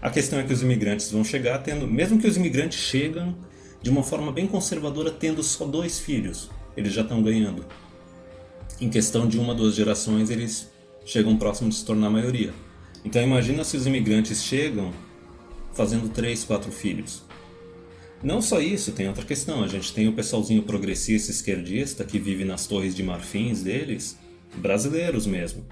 A 0.00 0.10
questão 0.10 0.38
é 0.38 0.42
que 0.42 0.52
os 0.52 0.62
imigrantes 0.62 1.10
vão 1.10 1.24
chegar 1.24 1.58
tendo, 1.58 1.86
mesmo 1.86 2.18
que 2.18 2.26
os 2.26 2.36
imigrantes 2.36 2.78
chegam 2.78 3.36
de 3.82 3.90
uma 3.90 4.02
forma 4.02 4.32
bem 4.32 4.46
conservadora 4.46 5.10
tendo 5.10 5.42
só 5.42 5.66
dois 5.66 5.98
filhos, 5.98 6.50
eles 6.74 6.92
já 6.92 7.02
estão 7.02 7.22
ganhando. 7.22 7.66
Em 8.80 8.88
questão 8.88 9.26
de 9.26 9.38
uma 9.38 9.54
duas 9.54 9.74
gerações, 9.74 10.30
eles 10.30 10.70
chegam 11.04 11.36
próximo 11.36 11.68
de 11.68 11.76
se 11.76 11.84
tornar 11.84 12.10
maioria. 12.10 12.52
Então 13.04 13.22
imagina 13.22 13.62
se 13.62 13.76
os 13.76 13.86
imigrantes 13.86 14.42
chegam 14.42 14.92
fazendo 15.72 16.08
três, 16.08 16.44
quatro 16.44 16.72
filhos. 16.72 17.22
Não 18.22 18.40
só 18.40 18.60
isso, 18.60 18.92
tem 18.92 19.06
outra 19.06 19.24
questão. 19.24 19.62
A 19.62 19.68
gente 19.68 19.92
tem 19.92 20.08
o 20.08 20.14
pessoalzinho 20.14 20.62
progressista 20.62 21.30
esquerdista 21.30 22.04
que 22.04 22.18
vive 22.18 22.44
nas 22.44 22.66
torres 22.66 22.94
de 22.94 23.02
marfins 23.02 23.62
deles, 23.62 24.18
brasileiros 24.56 25.26
mesmo. 25.26 25.66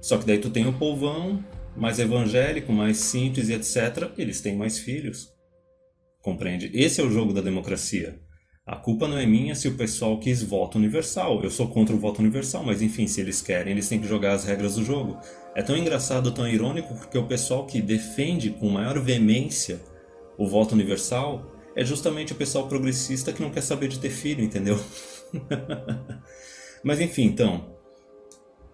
Só 0.00 0.18
que 0.18 0.26
daí 0.26 0.38
tu 0.38 0.50
tem 0.50 0.66
o 0.66 0.74
povão 0.74 1.42
mais 1.74 1.98
evangélico, 1.98 2.72
mais 2.72 2.98
simples 2.98 3.48
e 3.48 3.54
etc. 3.54 4.12
Eles 4.18 4.40
têm 4.40 4.56
mais 4.56 4.78
filhos. 4.78 5.32
Compreende? 6.20 6.70
Esse 6.74 7.00
é 7.00 7.04
o 7.04 7.10
jogo 7.10 7.32
da 7.32 7.40
democracia. 7.40 8.20
A 8.66 8.74
culpa 8.74 9.06
não 9.06 9.16
é 9.16 9.24
minha 9.24 9.54
se 9.54 9.68
o 9.68 9.76
pessoal 9.76 10.18
quis 10.18 10.42
voto 10.42 10.76
universal. 10.76 11.40
Eu 11.40 11.50
sou 11.50 11.68
contra 11.68 11.94
o 11.94 11.98
voto 12.00 12.18
universal, 12.18 12.64
mas 12.64 12.82
enfim, 12.82 13.06
se 13.06 13.20
eles 13.20 13.40
querem, 13.40 13.72
eles 13.72 13.88
têm 13.88 14.00
que 14.00 14.08
jogar 14.08 14.32
as 14.32 14.42
regras 14.42 14.74
do 14.74 14.84
jogo. 14.84 15.20
É 15.54 15.62
tão 15.62 15.76
engraçado, 15.76 16.32
tão 16.32 16.48
irônico, 16.48 16.92
porque 16.96 17.16
o 17.16 17.28
pessoal 17.28 17.64
que 17.64 17.80
defende 17.80 18.50
com 18.50 18.68
maior 18.68 18.98
veemência 18.98 19.80
o 20.36 20.48
voto 20.48 20.72
universal 20.72 21.54
é 21.76 21.84
justamente 21.84 22.32
o 22.32 22.34
pessoal 22.34 22.66
progressista 22.66 23.32
que 23.32 23.40
não 23.40 23.50
quer 23.50 23.60
saber 23.60 23.86
de 23.86 24.00
ter 24.00 24.10
filho, 24.10 24.42
entendeu? 24.42 24.80
mas 26.82 27.00
enfim, 27.00 27.26
então, 27.26 27.76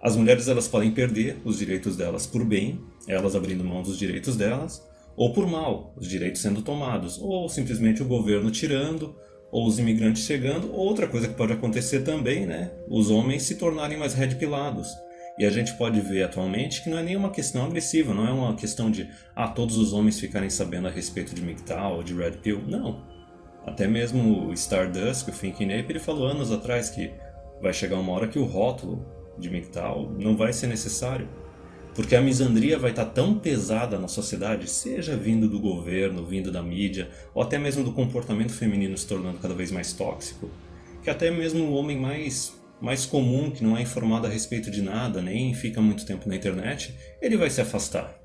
as 0.00 0.16
mulheres 0.16 0.48
elas 0.48 0.68
podem 0.68 0.90
perder 0.90 1.36
os 1.44 1.58
direitos 1.58 1.98
delas 1.98 2.26
por 2.26 2.46
bem, 2.46 2.82
elas 3.06 3.36
abrindo 3.36 3.62
mão 3.62 3.82
dos 3.82 3.98
direitos 3.98 4.36
delas, 4.36 4.82
ou 5.14 5.34
por 5.34 5.46
mal, 5.46 5.92
os 5.98 6.08
direitos 6.08 6.40
sendo 6.40 6.62
tomados, 6.62 7.18
ou 7.18 7.46
simplesmente 7.50 8.02
o 8.02 8.06
governo 8.06 8.50
tirando, 8.50 9.14
ou 9.52 9.66
os 9.66 9.78
imigrantes 9.78 10.24
chegando, 10.24 10.74
outra 10.74 11.06
coisa 11.06 11.28
que 11.28 11.34
pode 11.34 11.52
acontecer 11.52 12.00
também, 12.00 12.46
né? 12.46 12.70
Os 12.88 13.10
homens 13.10 13.42
se 13.42 13.56
tornarem 13.56 13.98
mais 13.98 14.14
red 14.14 14.34
pilados. 14.36 14.88
E 15.38 15.44
a 15.44 15.50
gente 15.50 15.74
pode 15.74 16.00
ver 16.00 16.22
atualmente 16.22 16.82
que 16.82 16.88
não 16.88 16.98
é 16.98 17.02
nenhuma 17.02 17.30
questão 17.30 17.66
agressiva, 17.66 18.14
não 18.14 18.26
é 18.26 18.32
uma 18.32 18.54
questão 18.54 18.90
de 18.90 19.10
ah, 19.36 19.48
todos 19.48 19.76
os 19.76 19.92
homens 19.92 20.18
ficarem 20.18 20.48
sabendo 20.48 20.88
a 20.88 20.90
respeito 20.90 21.34
de 21.34 21.42
MGTOW 21.42 21.96
ou 21.96 22.02
de 22.02 22.14
Red 22.14 22.32
Pill. 22.42 22.62
Não. 22.66 23.04
Até 23.66 23.86
mesmo 23.86 24.48
o 24.48 24.54
Stardust, 24.54 25.28
o 25.28 25.32
Thinking 25.32 25.72
Ape, 25.72 25.92
ele 25.92 25.98
falou 25.98 26.26
anos 26.26 26.50
atrás 26.50 26.88
que 26.88 27.12
vai 27.60 27.74
chegar 27.74 27.98
uma 27.98 28.12
hora 28.12 28.28
que 28.28 28.38
o 28.38 28.44
rótulo 28.44 29.06
de 29.38 29.50
MGTOW 29.50 30.16
não 30.18 30.34
vai 30.34 30.52
ser 30.52 30.66
necessário. 30.66 31.28
Porque 31.94 32.16
a 32.16 32.22
misandria 32.22 32.78
vai 32.78 32.90
estar 32.90 33.06
tão 33.06 33.38
pesada 33.38 33.98
na 33.98 34.08
sociedade, 34.08 34.68
seja 34.68 35.16
vindo 35.16 35.48
do 35.48 35.60
governo, 35.60 36.24
vindo 36.24 36.50
da 36.50 36.62
mídia, 36.62 37.10
ou 37.34 37.42
até 37.42 37.58
mesmo 37.58 37.84
do 37.84 37.92
comportamento 37.92 38.52
feminino 38.52 38.96
se 38.96 39.06
tornando 39.06 39.38
cada 39.38 39.54
vez 39.54 39.70
mais 39.70 39.92
tóxico, 39.92 40.50
que 41.02 41.10
até 41.10 41.30
mesmo 41.30 41.64
o 41.64 41.74
homem 41.74 41.98
mais, 41.98 42.54
mais 42.80 43.04
comum, 43.04 43.50
que 43.50 43.62
não 43.62 43.76
é 43.76 43.82
informado 43.82 44.26
a 44.26 44.30
respeito 44.30 44.70
de 44.70 44.80
nada, 44.80 45.20
nem 45.20 45.52
fica 45.52 45.82
muito 45.82 46.06
tempo 46.06 46.28
na 46.28 46.36
internet, 46.36 46.94
ele 47.20 47.36
vai 47.36 47.50
se 47.50 47.60
afastar. 47.60 48.18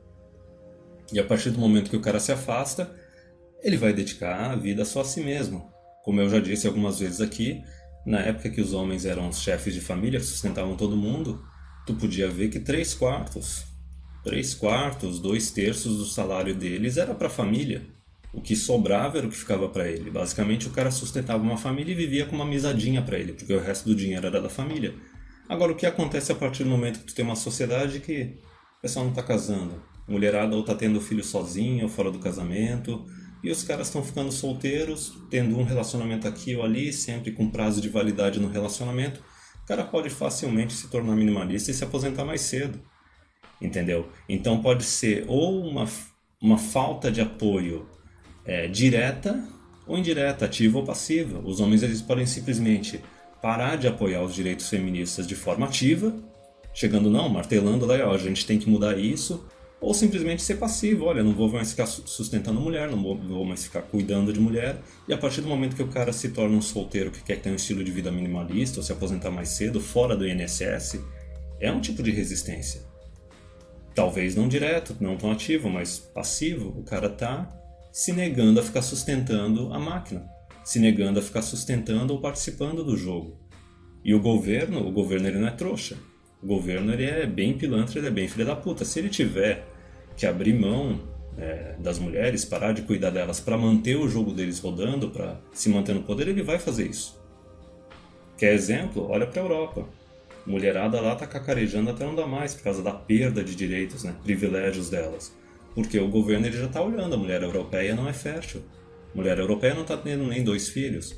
E 1.11 1.19
a 1.19 1.23
partir 1.23 1.49
do 1.49 1.59
momento 1.59 1.89
que 1.89 1.97
o 1.97 2.01
cara 2.01 2.19
se 2.19 2.31
afasta, 2.31 2.89
ele 3.61 3.75
vai 3.75 3.91
dedicar 3.91 4.51
a 4.51 4.55
vida 4.55 4.85
só 4.85 5.01
a 5.01 5.05
si 5.05 5.21
mesmo. 5.21 5.69
Como 6.03 6.21
eu 6.21 6.29
já 6.29 6.39
disse 6.39 6.67
algumas 6.67 6.99
vezes 6.99 7.19
aqui, 7.19 7.61
na 8.05 8.21
época 8.21 8.49
que 8.49 8.61
os 8.61 8.73
homens 8.73 9.05
eram 9.05 9.27
os 9.27 9.41
chefes 9.41 9.73
de 9.73 9.81
família, 9.81 10.21
sustentavam 10.21 10.77
todo 10.77 10.95
mundo, 10.95 11.43
tu 11.87 11.95
podia 11.95 12.29
ver 12.29 12.49
que 12.49 12.59
três 12.59 12.93
quartos, 12.93 13.63
três 14.23 14.53
quartos, 14.53 15.19
dois 15.19 15.49
terços 15.49 15.97
do 15.97 16.05
salário 16.05 16.53
deles 16.53 16.97
era 16.97 17.15
para 17.15 17.27
a 17.27 17.31
família. 17.31 17.81
O 18.33 18.41
que 18.41 18.55
sobrava 18.55 19.17
era 19.17 19.25
o 19.25 19.29
que 19.29 19.37
ficava 19.37 19.67
para 19.69 19.89
ele. 19.89 20.11
Basicamente, 20.11 20.67
o 20.67 20.71
cara 20.71 20.91
sustentava 20.91 21.41
uma 21.41 21.57
família 21.57 21.93
e 21.93 21.95
vivia 21.95 22.25
com 22.25 22.35
uma 22.35 22.45
misadinha 22.45 23.01
para 23.01 23.17
ele, 23.17 23.33
porque 23.33 23.53
o 23.53 23.59
resto 23.59 23.85
do 23.85 23.95
dinheiro 23.95 24.27
era 24.27 24.41
da 24.41 24.49
família. 24.49 24.93
Agora, 25.49 25.71
o 25.71 25.75
que 25.75 25.85
acontece 25.85 26.31
a 26.31 26.35
partir 26.35 26.63
do 26.63 26.69
momento 26.69 26.99
que 26.99 27.05
tu 27.05 27.15
tem 27.15 27.25
uma 27.25 27.35
sociedade 27.35 28.01
que 28.01 28.37
o 28.77 28.81
pessoal 28.81 29.05
não 29.05 29.11
está 29.11 29.23
casando? 29.23 29.81
mulherada 30.07 30.55
ou 30.55 30.61
está 30.61 30.73
tendo 30.73 31.01
filho 31.01 31.23
sozinha 31.23 31.83
ou 31.83 31.89
fora 31.89 32.09
do 32.09 32.19
casamento, 32.19 33.05
e 33.43 33.51
os 33.51 33.63
caras 33.63 33.87
estão 33.87 34.03
ficando 34.03 34.31
solteiros, 34.31 35.13
tendo 35.29 35.57
um 35.57 35.63
relacionamento 35.63 36.27
aqui 36.27 36.55
ou 36.55 36.63
ali, 36.63 36.91
sempre 36.93 37.31
com 37.31 37.49
prazo 37.49 37.81
de 37.81 37.89
validade 37.89 38.39
no 38.39 38.47
relacionamento 38.47 39.21
o 39.67 39.73
cara 39.75 39.83
pode 39.83 40.09
facilmente 40.09 40.71
se 40.71 40.87
tornar 40.87 41.13
minimalista 41.13 41.69
e 41.69 41.73
se 41.73 41.83
aposentar 41.83 42.23
mais 42.23 42.39
cedo. 42.39 42.79
Entendeu? 43.61 44.07
Então 44.29 44.61
pode 44.61 44.85
ser 44.85 45.25
ou 45.27 45.61
uma, 45.61 45.85
uma 46.41 46.57
falta 46.57 47.11
de 47.11 47.19
apoio 47.19 47.85
é, 48.45 48.69
direta 48.69 49.45
ou 49.85 49.97
indireta, 49.97 50.45
ativa 50.45 50.77
ou 50.77 50.85
passiva. 50.85 51.39
Os 51.39 51.59
homens 51.59 51.83
eles 51.83 52.01
podem 52.01 52.25
simplesmente 52.25 53.01
parar 53.41 53.75
de 53.75 53.89
apoiar 53.89 54.21
os 54.23 54.33
direitos 54.33 54.69
feministas 54.69 55.27
de 55.27 55.35
forma 55.35 55.65
ativa, 55.65 56.15
chegando 56.73 57.09
não, 57.09 57.27
martelando 57.27 57.85
lá, 57.85 57.95
ó, 58.07 58.13
a 58.13 58.17
gente 58.17 58.45
tem 58.45 58.57
que 58.57 58.69
mudar 58.69 58.97
isso, 58.97 59.45
ou 59.79 59.93
simplesmente 59.93 60.41
ser 60.41 60.55
passivo, 60.55 61.05
olha, 61.05 61.23
não 61.23 61.33
vou 61.33 61.49
mais 61.49 61.71
ficar 61.71 61.85
sustentando 61.85 62.59
mulher, 62.59 62.89
não 62.89 62.97
vou 63.01 63.45
mais 63.45 63.63
ficar 63.63 63.83
cuidando 63.83 64.33
de 64.33 64.39
mulher, 64.39 64.81
e 65.07 65.13
a 65.13 65.17
partir 65.17 65.41
do 65.41 65.47
momento 65.47 65.75
que 65.75 65.83
o 65.83 65.87
cara 65.87 66.11
se 66.11 66.29
torna 66.29 66.57
um 66.57 66.61
solteiro 66.61 67.11
que 67.11 67.23
quer 67.23 67.39
ter 67.39 67.51
um 67.51 67.55
estilo 67.55 67.83
de 67.83 67.91
vida 67.91 68.11
minimalista 68.11 68.79
ou 68.79 68.83
se 68.83 68.91
aposentar 68.91 69.29
mais 69.29 69.49
cedo, 69.49 69.79
fora 69.79 70.15
do 70.15 70.27
INSS, 70.27 70.99
é 71.59 71.71
um 71.71 71.79
tipo 71.79 72.01
de 72.01 72.11
resistência. 72.11 72.81
Talvez 73.93 74.35
não 74.35 74.47
direto, 74.47 74.95
não 74.99 75.17
tão 75.17 75.31
ativo, 75.31 75.69
mas 75.69 75.97
passivo, 75.97 76.69
o 76.77 76.83
cara 76.83 77.09
tá 77.09 77.51
se 77.91 78.13
negando 78.13 78.59
a 78.59 78.63
ficar 78.63 78.83
sustentando 78.83 79.73
a 79.73 79.79
máquina, 79.79 80.27
se 80.63 80.79
negando 80.79 81.19
a 81.19 81.21
ficar 81.21 81.41
sustentando 81.41 82.13
ou 82.13 82.21
participando 82.21 82.83
do 82.83 82.95
jogo. 82.95 83.39
E 84.03 84.13
o 84.13 84.21
governo, 84.21 84.87
o 84.87 84.91
governo 84.91 85.27
ele 85.27 85.39
não 85.39 85.47
é 85.47 85.51
trouxa. 85.51 85.97
O 86.47 86.55
governo 86.55 86.93
ele 86.93 87.03
é 87.03 87.25
bem 87.25 87.57
pilantra, 87.57 87.99
ele 87.99 88.07
é 88.07 88.09
bem 88.09 88.25
filho 88.25 88.45
da 88.45 88.55
puta. 88.55 88.85
Se 88.85 88.99
ele 88.99 89.09
tiver 89.09 89.67
que 90.15 90.25
abrir 90.25 90.53
mão 90.53 90.97
é, 91.37 91.75
das 91.77 91.99
mulheres, 91.99 92.45
parar 92.45 92.71
de 92.71 92.83
cuidar 92.83 93.09
delas 93.09 93.41
para 93.41 93.57
manter 93.57 93.97
o 93.97 94.07
jogo 94.07 94.31
deles 94.31 94.57
rodando, 94.57 95.09
para 95.09 95.41
se 95.51 95.67
manter 95.67 95.93
no 95.93 96.03
poder, 96.03 96.29
ele 96.29 96.41
vai 96.41 96.57
fazer 96.57 96.87
isso. 96.87 97.21
Quer 98.37 98.53
exemplo? 98.53 99.09
Olha 99.09 99.27
para 99.27 99.41
a 99.41 99.43
Europa. 99.43 99.89
Mulherada 100.45 101.01
lá 101.01 101.17
tá 101.17 101.27
cacarejando 101.27 101.89
até 101.89 102.05
não 102.05 102.15
dá 102.15 102.25
mais 102.25 102.53
por 102.53 102.63
causa 102.63 102.81
da 102.81 102.93
perda 102.93 103.43
de 103.43 103.53
direitos, 103.53 104.05
né, 104.05 104.15
privilégios 104.23 104.89
delas. 104.89 105.35
Porque 105.75 105.99
o 105.99 106.07
governo 106.07 106.45
ele 106.45 106.57
já 106.57 106.67
está 106.67 106.81
olhando, 106.81 107.13
a 107.13 107.17
mulher 107.17 107.43
europeia 107.43 107.93
não 107.93 108.07
é 108.07 108.13
fértil. 108.13 108.61
A 109.13 109.17
mulher 109.17 109.37
europeia 109.37 109.73
não 109.73 109.81
está 109.81 109.97
tendo 109.97 110.25
nem 110.25 110.45
dois 110.45 110.69
filhos. 110.69 111.13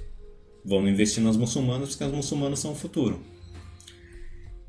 Vamos 0.65 0.89
investir 0.89 1.21
nas 1.21 1.37
muçulmanas 1.37 1.89
porque 1.89 2.03
as 2.03 2.11
muçulmanas 2.11 2.57
são 2.57 2.71
o 2.71 2.75
futuro. 2.75 3.23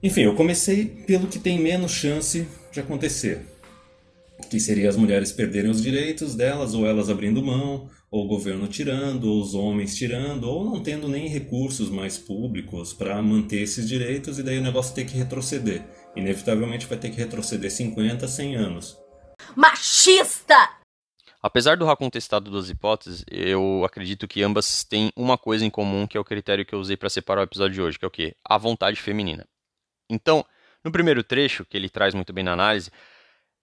Enfim, 0.03 0.23
eu 0.23 0.35
comecei 0.35 0.87
pelo 1.07 1.27
que 1.27 1.39
tem 1.39 1.59
menos 1.59 1.93
chance 1.93 2.49
de 2.73 2.81
acontecer, 2.81 3.47
que 4.49 4.59
seria 4.59 4.89
as 4.89 4.97
mulheres 4.97 5.31
perderem 5.31 5.71
os 5.71 5.83
direitos 5.83 6.35
delas, 6.35 6.73
ou 6.73 6.87
elas 6.87 7.11
abrindo 7.11 7.45
mão, 7.45 7.91
ou 8.11 8.25
o 8.25 8.29
governo 8.29 8.67
tirando, 8.67 9.25
ou 9.25 9.43
os 9.43 9.55
homens 9.55 9.95
tirando, 9.95 10.45
ou 10.45 10.65
não 10.65 10.83
tendo 10.83 11.07
nem 11.07 11.29
recursos 11.29 11.91
mais 11.91 12.17
públicos 12.17 12.95
para 12.95 13.21
manter 13.21 13.61
esses 13.61 13.87
direitos, 13.87 14.39
e 14.39 14.43
daí 14.43 14.59
o 14.59 14.63
negócio 14.63 14.95
tem 14.95 15.05
que 15.05 15.19
retroceder. 15.19 15.83
Inevitavelmente 16.17 16.87
vai 16.87 16.97
ter 16.97 17.11
que 17.11 17.19
retroceder 17.19 17.71
50, 17.71 18.27
100 18.27 18.57
anos. 18.57 18.97
Machista! 19.55 20.81
Apesar 21.43 21.77
do 21.77 21.87
ter 22.11 22.21
citado 22.23 22.51
duas 22.51 22.71
hipóteses, 22.71 23.23
eu 23.31 23.83
acredito 23.85 24.27
que 24.27 24.43
ambas 24.43 24.83
têm 24.83 25.11
uma 25.15 25.37
coisa 25.37 25.65
em 25.65 25.71
comum, 25.71 26.07
que 26.07 26.17
é 26.17 26.21
o 26.21 26.25
critério 26.25 26.65
que 26.65 26.75
eu 26.75 26.79
usei 26.79 26.97
para 26.97 27.11
separar 27.11 27.43
o 27.43 27.45
episódio 27.45 27.75
de 27.75 27.83
hoje, 27.83 27.99
que 27.99 28.05
é 28.05 28.09
o 28.09 28.11
quê? 28.11 28.35
A 28.45 28.57
vontade 28.57 29.01
feminina. 29.01 29.47
Então, 30.11 30.45
no 30.85 30.91
primeiro 30.91 31.23
trecho, 31.23 31.65
que 31.65 31.77
ele 31.77 31.89
traz 31.89 32.15
muito 32.15 32.33
bem 32.33 32.45
na 32.45 32.53
análise, 32.53 32.91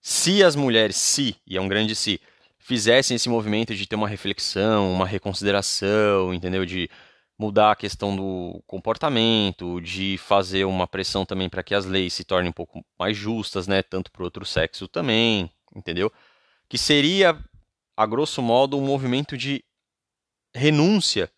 se 0.01 0.43
as 0.43 0.55
mulheres, 0.55 0.95
se, 0.95 1.35
e 1.45 1.57
é 1.57 1.61
um 1.61 1.67
grande 1.67 1.95
se, 1.95 2.21
fizessem 2.59 3.15
esse 3.15 3.29
movimento 3.29 3.75
de 3.75 3.85
ter 3.87 3.95
uma 3.95 4.07
reflexão, 4.07 4.91
uma 4.91 5.05
reconsideração, 5.05 6.33
entendeu? 6.33 6.65
De 6.65 6.89
mudar 7.37 7.71
a 7.71 7.75
questão 7.75 8.15
do 8.15 8.63
comportamento, 8.65 9.79
de 9.81 10.17
fazer 10.17 10.65
uma 10.65 10.87
pressão 10.87 11.25
também 11.25 11.49
para 11.49 11.63
que 11.63 11.75
as 11.75 11.85
leis 11.85 12.13
se 12.13 12.23
tornem 12.23 12.49
um 12.49 12.53
pouco 12.53 12.83
mais 12.97 13.15
justas, 13.15 13.67
né? 13.67 13.83
Tanto 13.83 14.11
para 14.11 14.21
o 14.21 14.25
outro 14.25 14.45
sexo 14.45 14.87
também, 14.87 15.51
entendeu? 15.75 16.11
Que 16.67 16.77
seria, 16.77 17.37
a 17.95 18.05
grosso 18.05 18.41
modo, 18.41 18.77
um 18.77 18.85
movimento 18.85 19.37
de 19.37 19.63
renúncia 20.53 21.31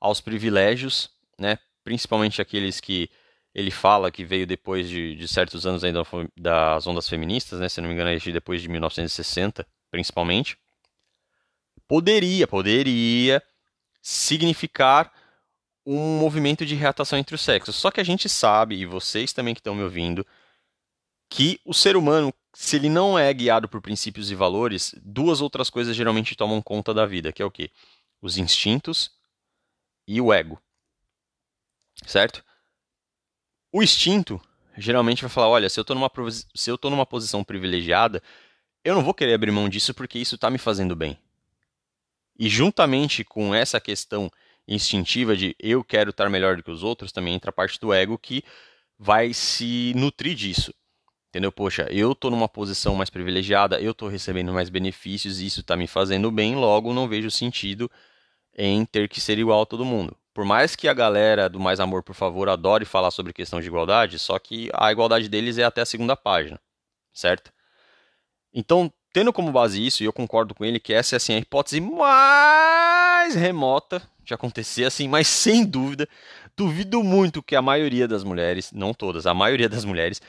aos 0.00 0.20
privilégios, 0.20 1.10
né? 1.38 1.58
principalmente 1.84 2.40
aqueles 2.40 2.80
que 2.80 3.10
ele 3.54 3.70
fala 3.70 4.10
que 4.10 4.24
veio 4.24 4.46
depois 4.46 4.88
de, 4.88 5.14
de 5.14 5.28
certos 5.28 5.66
anos 5.66 5.84
ainda 5.84 6.02
das 6.36 6.86
ondas 6.86 7.08
feministas, 7.08 7.60
né? 7.60 7.68
se 7.68 7.80
não 7.80 7.88
me 7.88 7.94
engano, 7.94 8.10
é 8.10 8.18
depois 8.18 8.62
de 8.62 8.68
1960, 8.68 9.66
principalmente, 9.90 10.56
poderia, 11.86 12.46
poderia 12.46 13.42
significar 14.00 15.12
um 15.84 16.18
movimento 16.18 16.64
de 16.64 16.74
reatação 16.74 17.18
entre 17.18 17.34
os 17.34 17.42
sexos. 17.42 17.76
Só 17.76 17.90
que 17.90 18.00
a 18.00 18.04
gente 18.04 18.28
sabe, 18.28 18.76
e 18.76 18.86
vocês 18.86 19.32
também 19.32 19.54
que 19.54 19.60
estão 19.60 19.74
me 19.74 19.82
ouvindo, 19.82 20.26
que 21.28 21.60
o 21.64 21.74
ser 21.74 21.96
humano, 21.96 22.32
se 22.54 22.76
ele 22.76 22.88
não 22.88 23.18
é 23.18 23.32
guiado 23.32 23.68
por 23.68 23.80
princípios 23.80 24.30
e 24.30 24.34
valores, 24.34 24.94
duas 25.02 25.40
outras 25.40 25.68
coisas 25.68 25.96
geralmente 25.96 26.36
tomam 26.36 26.62
conta 26.62 26.94
da 26.94 27.04
vida, 27.04 27.32
que 27.32 27.42
é 27.42 27.44
o 27.44 27.50
quê? 27.50 27.70
Os 28.20 28.38
instintos 28.38 29.10
e 30.06 30.20
o 30.20 30.32
ego. 30.32 30.60
Certo? 32.06 32.44
O 33.72 33.82
instinto 33.82 34.38
geralmente 34.76 35.22
vai 35.22 35.30
falar, 35.30 35.48
olha, 35.48 35.68
se 35.70 35.80
eu 35.80 35.82
estou 35.82 35.96
numa, 35.96 36.10
se 36.54 36.70
eu 36.70 36.78
numa 36.84 37.06
posição 37.06 37.42
privilegiada, 37.42 38.22
eu 38.84 38.94
não 38.94 39.02
vou 39.02 39.14
querer 39.14 39.32
abrir 39.32 39.50
mão 39.50 39.66
disso 39.66 39.94
porque 39.94 40.18
isso 40.18 40.34
está 40.34 40.50
me 40.50 40.58
fazendo 40.58 40.94
bem. 40.94 41.18
E 42.38 42.50
juntamente 42.50 43.24
com 43.24 43.54
essa 43.54 43.80
questão 43.80 44.30
instintiva 44.68 45.34
de 45.34 45.56
eu 45.58 45.82
quero 45.82 46.10
estar 46.10 46.28
melhor 46.28 46.56
do 46.56 46.62
que 46.62 46.70
os 46.70 46.82
outros, 46.82 47.12
também 47.12 47.34
entra 47.34 47.50
a 47.50 47.52
parte 47.52 47.80
do 47.80 47.92
ego 47.94 48.18
que 48.18 48.44
vai 48.98 49.32
se 49.32 49.92
nutrir 49.96 50.34
disso. 50.34 50.74
Entendeu? 51.30 51.50
Poxa, 51.50 51.86
eu 51.90 52.12
estou 52.12 52.30
numa 52.30 52.48
posição 52.48 52.94
mais 52.94 53.08
privilegiada, 53.08 53.80
eu 53.80 53.92
estou 53.92 54.06
recebendo 54.06 54.52
mais 54.52 54.68
benefícios, 54.68 55.40
isso 55.40 55.60
está 55.60 55.76
me 55.76 55.86
fazendo 55.86 56.30
bem, 56.30 56.54
logo 56.54 56.92
não 56.92 57.08
vejo 57.08 57.30
sentido 57.30 57.90
em 58.54 58.84
ter 58.84 59.08
que 59.08 59.18
ser 59.18 59.38
igual 59.38 59.62
a 59.62 59.66
todo 59.66 59.82
mundo. 59.82 60.14
Por 60.34 60.44
mais 60.44 60.74
que 60.74 60.88
a 60.88 60.94
galera 60.94 61.48
do 61.48 61.60
Mais 61.60 61.78
Amor, 61.78 62.02
por 62.02 62.14
favor, 62.14 62.48
adore 62.48 62.84
falar 62.84 63.10
sobre 63.10 63.32
questão 63.32 63.60
de 63.60 63.66
igualdade, 63.66 64.18
só 64.18 64.38
que 64.38 64.70
a 64.72 64.90
igualdade 64.90 65.28
deles 65.28 65.58
é 65.58 65.64
até 65.64 65.82
a 65.82 65.86
segunda 65.86 66.16
página, 66.16 66.58
certo? 67.12 67.52
Então, 68.52 68.92
tendo 69.12 69.32
como 69.32 69.52
base 69.52 69.84
isso, 69.84 70.02
e 70.02 70.06
eu 70.06 70.12
concordo 70.12 70.54
com 70.54 70.64
ele 70.64 70.80
que 70.80 70.92
essa 70.94 71.16
é 71.16 71.18
assim, 71.18 71.34
a 71.34 71.38
hipótese 71.38 71.80
mais 71.80 73.34
remota 73.34 74.02
de 74.24 74.32
acontecer, 74.32 74.84
assim, 74.84 75.06
mas 75.06 75.28
sem 75.28 75.64
dúvida, 75.66 76.08
duvido 76.56 77.02
muito 77.02 77.42
que 77.42 77.54
a 77.54 77.62
maioria 77.62 78.08
das 78.08 78.24
mulheres, 78.24 78.72
não 78.72 78.94
todas, 78.94 79.26
a 79.26 79.34
maioria 79.34 79.68
das 79.68 79.84
mulheres, 79.84 80.20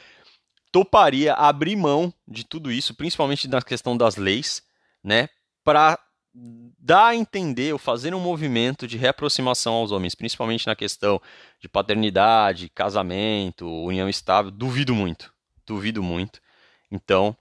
toparia 0.71 1.33
abrir 1.33 1.75
mão 1.75 2.13
de 2.27 2.43
tudo 2.43 2.71
isso, 2.71 2.93
principalmente 2.93 3.47
na 3.47 3.61
questão 3.61 3.95
das 3.95 4.17
leis, 4.17 4.63
né, 5.03 5.29
para 5.63 5.97
dar 6.33 7.07
a 7.07 7.15
entender 7.15 7.73
ou 7.73 7.79
fazer 7.79 8.13
um 8.15 8.19
movimento 8.19 8.87
de 8.87 8.97
reaproximação 8.97 9.75
aos 9.75 9.91
homens, 9.91 10.15
principalmente 10.15 10.65
na 10.65 10.75
questão 10.75 11.21
de 11.59 11.69
paternidade, 11.69 12.69
casamento, 12.69 13.67
união 13.67 14.09
estável, 14.09 14.49
duvido 14.49 14.95
muito, 14.95 15.31
duvido 15.65 16.01
muito. 16.01 16.41
Então, 16.91 17.35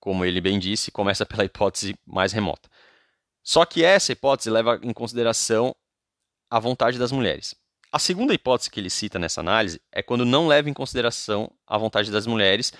como 0.00 0.24
ele 0.24 0.40
bem 0.40 0.58
disse, 0.58 0.90
começa 0.90 1.26
pela 1.26 1.44
hipótese 1.44 1.94
mais 2.06 2.32
remota. 2.32 2.68
Só 3.42 3.64
que 3.64 3.84
essa 3.84 4.12
hipótese 4.12 4.50
leva 4.50 4.78
em 4.82 4.92
consideração 4.92 5.74
a 6.50 6.58
vontade 6.58 6.98
das 6.98 7.12
mulheres. 7.12 7.54
A 7.90 7.98
segunda 7.98 8.34
hipótese 8.34 8.70
que 8.70 8.80
ele 8.80 8.90
cita 8.90 9.18
nessa 9.18 9.40
análise 9.40 9.80
é 9.90 10.02
quando 10.02 10.24
não 10.24 10.46
leva 10.46 10.68
em 10.68 10.74
consideração 10.74 11.50
a 11.66 11.78
vontade 11.78 12.10
das 12.10 12.26
mulheres, 12.26 12.72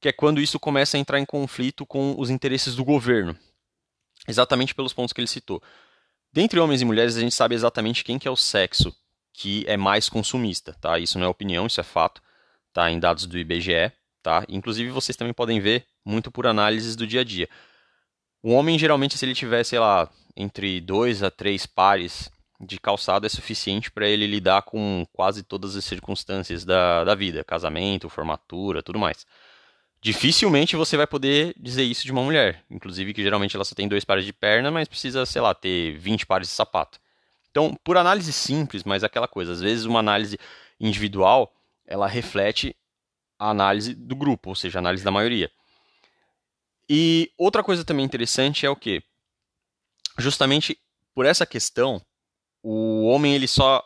que 0.00 0.08
é 0.08 0.12
quando 0.12 0.40
isso 0.40 0.58
começa 0.58 0.96
a 0.96 1.00
entrar 1.00 1.18
em 1.18 1.24
conflito 1.24 1.86
com 1.86 2.14
os 2.18 2.30
interesses 2.30 2.74
do 2.74 2.84
governo. 2.84 3.36
Exatamente 4.26 4.74
pelos 4.74 4.92
pontos 4.92 5.12
que 5.12 5.20
ele 5.20 5.28
citou. 5.28 5.62
Dentre 6.32 6.60
homens 6.60 6.82
e 6.82 6.84
mulheres, 6.84 7.16
a 7.16 7.20
gente 7.20 7.34
sabe 7.34 7.54
exatamente 7.54 8.04
quem 8.04 8.18
que 8.18 8.28
é 8.28 8.30
o 8.30 8.36
sexo 8.36 8.94
que 9.32 9.64
é 9.66 9.76
mais 9.76 10.08
consumista, 10.08 10.74
tá? 10.80 10.98
Isso 10.98 11.18
não 11.18 11.26
é 11.26 11.28
opinião, 11.28 11.66
isso 11.66 11.80
é 11.80 11.84
fato, 11.84 12.22
tá? 12.72 12.90
Em 12.90 12.98
dados 12.98 13.26
do 13.26 13.38
IBGE, 13.38 13.92
tá? 14.22 14.44
Inclusive 14.48 14.90
vocês 14.90 15.16
também 15.16 15.34
podem 15.34 15.60
ver 15.60 15.86
muito 16.04 16.30
por 16.30 16.46
análises 16.46 16.96
do 16.96 17.06
dia 17.06 17.20
a 17.20 17.24
dia. 17.24 17.48
O 18.42 18.52
homem 18.52 18.78
geralmente, 18.78 19.18
se 19.18 19.24
ele 19.24 19.34
tiver, 19.34 19.64
sei 19.64 19.78
lá, 19.78 20.10
entre 20.36 20.80
dois 20.80 21.22
a 21.22 21.30
três 21.30 21.66
pares 21.66 22.30
de 22.60 22.78
calçado 22.78 23.26
é 23.26 23.28
suficiente 23.28 23.90
para 23.90 24.08
ele 24.08 24.26
lidar 24.26 24.62
com 24.62 25.06
quase 25.12 25.42
todas 25.42 25.76
as 25.76 25.84
circunstâncias 25.84 26.64
da, 26.64 27.04
da 27.04 27.14
vida, 27.14 27.44
casamento, 27.44 28.08
formatura, 28.08 28.82
tudo 28.82 28.98
mais. 28.98 29.26
Dificilmente 30.00 30.76
você 30.76 30.96
vai 30.96 31.06
poder 31.06 31.54
dizer 31.58 31.82
isso 31.82 32.04
de 32.04 32.12
uma 32.12 32.22
mulher, 32.22 32.64
inclusive 32.70 33.12
que 33.12 33.22
geralmente 33.22 33.56
ela 33.56 33.64
só 33.64 33.74
tem 33.74 33.88
dois 33.88 34.04
pares 34.04 34.24
de 34.24 34.32
perna, 34.32 34.70
mas 34.70 34.86
precisa, 34.86 35.26
sei 35.26 35.40
lá, 35.40 35.54
ter 35.54 35.98
20 35.98 36.26
pares 36.26 36.48
de 36.48 36.54
sapato. 36.54 36.98
Então, 37.50 37.74
por 37.82 37.96
análise 37.96 38.32
simples, 38.32 38.84
mas 38.84 39.02
aquela 39.02 39.26
coisa, 39.26 39.52
às 39.52 39.60
vezes 39.60 39.84
uma 39.84 39.98
análise 40.00 40.38
individual, 40.78 41.52
ela 41.86 42.06
reflete 42.06 42.76
a 43.38 43.50
análise 43.50 43.94
do 43.94 44.14
grupo, 44.14 44.50
ou 44.50 44.54
seja, 44.54 44.78
a 44.78 44.80
análise 44.80 45.02
da 45.02 45.10
maioria. 45.10 45.50
E 46.88 47.32
outra 47.36 47.62
coisa 47.62 47.84
também 47.84 48.04
interessante 48.04 48.64
é 48.64 48.70
o 48.70 48.76
que? 48.76 49.02
Justamente 50.18 50.78
por 51.14 51.24
essa 51.24 51.44
questão, 51.44 52.00
o 52.62 53.06
homem 53.06 53.34
ele 53.34 53.48
só 53.48 53.82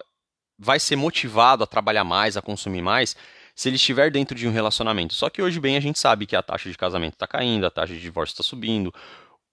vai 0.59 0.79
ser 0.79 0.97
motivado 0.97 1.65
a 1.65 1.67
trabalhar 1.67 2.05
mais, 2.05 2.37
a 2.37 2.43
consumir 2.43 2.83
mais, 2.83 3.17
se 3.61 3.69
ele 3.69 3.77
estiver 3.77 4.11
dentro 4.11 4.35
de 4.35 4.49
um 4.49 4.53
relacionamento. 4.53 5.13
Só 5.13 5.29
que 5.29 5.43
hoje 5.43 5.61
bem 5.61 5.77
a 5.77 5.81
gente 5.81 5.99
sabe 5.99 6.25
que 6.25 6.35
a 6.35 6.43
taxa 6.43 6.71
de 6.71 6.79
casamento 6.79 7.13
está 7.13 7.27
caindo, 7.27 7.67
a 7.67 7.71
taxa 7.71 7.93
de 7.93 8.01
divórcio 8.01 8.33
está 8.33 8.43
subindo, 8.43 8.91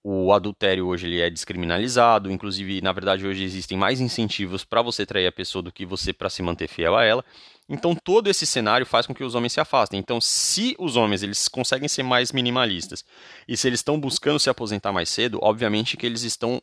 o 0.02 0.32
adultério 0.32 0.88
hoje 0.88 1.08
ele 1.08 1.20
é 1.20 1.30
descriminalizado, 1.30 2.32
inclusive 2.32 2.80
na 2.80 2.94
verdade 2.94 3.28
hoje 3.28 3.44
existem 3.44 3.78
mais 3.78 4.00
incentivos 4.00 4.64
para 4.64 4.82
você 4.82 5.06
trair 5.06 5.28
a 5.28 5.32
pessoa 5.34 5.62
do 5.62 5.74
que 5.74 5.86
você 5.86 6.14
para 6.14 6.30
se 6.30 6.42
manter 6.42 6.70
fiel 6.70 6.96
a 6.96 7.04
ela. 7.04 7.26
Então 7.68 7.94
todo 7.94 8.30
esse 8.30 8.46
cenário 8.46 8.86
faz 8.86 9.06
com 9.06 9.14
que 9.14 9.26
os 9.26 9.36
homens 9.36 9.52
se 9.52 9.60
afastem. 9.60 10.00
Então 10.00 10.22
se 10.22 10.74
os 10.80 10.96
homens 10.96 11.22
eles 11.22 11.50
conseguem 11.50 11.90
ser 11.90 12.04
mais 12.04 12.32
minimalistas 12.32 13.04
e 13.46 13.58
se 13.58 13.68
eles 13.68 13.82
estão 13.82 14.00
buscando 14.00 14.40
se 14.40 14.50
aposentar 14.50 14.94
mais 14.94 15.10
cedo, 15.10 15.38
obviamente 15.42 15.98
que 15.98 16.06
eles 16.06 16.24
estão 16.24 16.62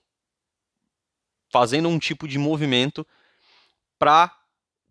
fazendo 1.52 1.90
um 1.90 1.98
tipo 1.98 2.26
de 2.26 2.38
movimento 2.38 3.06
para 3.98 4.34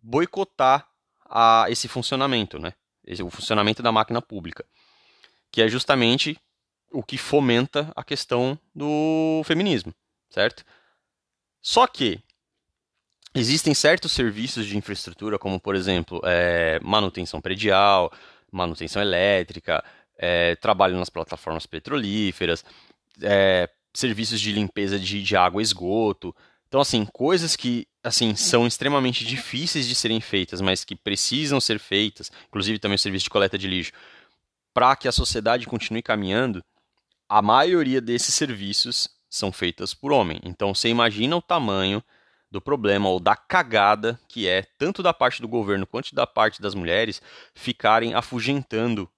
boicotar 0.00 0.93
a 1.24 1.66
esse 1.68 1.88
funcionamento, 1.88 2.58
né? 2.58 2.72
o 3.22 3.30
funcionamento 3.30 3.82
da 3.82 3.92
máquina 3.92 4.22
pública, 4.22 4.64
que 5.50 5.60
é 5.60 5.68
justamente 5.68 6.38
o 6.90 7.02
que 7.02 7.18
fomenta 7.18 7.92
a 7.94 8.02
questão 8.02 8.58
do 8.74 9.42
feminismo, 9.44 9.94
certo? 10.30 10.64
Só 11.60 11.86
que 11.86 12.20
existem 13.34 13.74
certos 13.74 14.12
serviços 14.12 14.64
de 14.66 14.76
infraestrutura, 14.76 15.38
como 15.38 15.60
por 15.60 15.74
exemplo 15.74 16.20
é, 16.24 16.78
manutenção 16.80 17.40
predial, 17.40 18.12
manutenção 18.50 19.02
elétrica, 19.02 19.84
é, 20.16 20.54
trabalho 20.56 20.96
nas 20.96 21.10
plataformas 21.10 21.66
petrolíferas, 21.66 22.64
é, 23.20 23.68
serviços 23.92 24.40
de 24.40 24.52
limpeza 24.52 24.98
de, 24.98 25.22
de 25.22 25.36
água 25.36 25.60
e 25.60 25.64
esgoto, 25.64 26.34
então, 26.74 26.80
assim, 26.80 27.04
coisas 27.04 27.54
que 27.54 27.86
assim 28.04 28.36
são 28.36 28.66
extremamente 28.66 29.24
difíceis 29.24 29.88
de 29.88 29.94
serem 29.94 30.20
feitas, 30.20 30.60
mas 30.60 30.84
que 30.84 30.94
precisam 30.94 31.58
ser 31.58 31.80
feitas, 31.80 32.30
inclusive 32.46 32.78
também 32.78 32.96
o 32.96 32.98
serviço 32.98 33.24
de 33.24 33.30
coleta 33.30 33.56
de 33.56 33.66
lixo, 33.66 33.92
para 34.72 34.94
que 34.94 35.08
a 35.08 35.12
sociedade 35.12 35.66
continue 35.66 36.02
caminhando, 36.02 36.62
a 37.28 37.40
maioria 37.40 38.00
desses 38.00 38.34
serviços 38.34 39.08
são 39.30 39.50
feitas 39.50 39.94
por 39.94 40.12
homem. 40.12 40.38
Então, 40.44 40.74
você 40.74 40.88
imagina 40.88 41.36
o 41.36 41.42
tamanho 41.42 42.02
do 42.50 42.60
problema 42.60 43.08
ou 43.08 43.18
da 43.18 43.34
cagada 43.34 44.20
que 44.28 44.46
é, 44.46 44.62
tanto 44.78 45.02
da 45.02 45.12
parte 45.12 45.40
do 45.40 45.48
governo 45.48 45.86
quanto 45.86 46.14
da 46.14 46.26
parte 46.26 46.62
das 46.62 46.74
mulheres, 46.74 47.20
ficarem 47.54 48.14
afugentando 48.14 49.10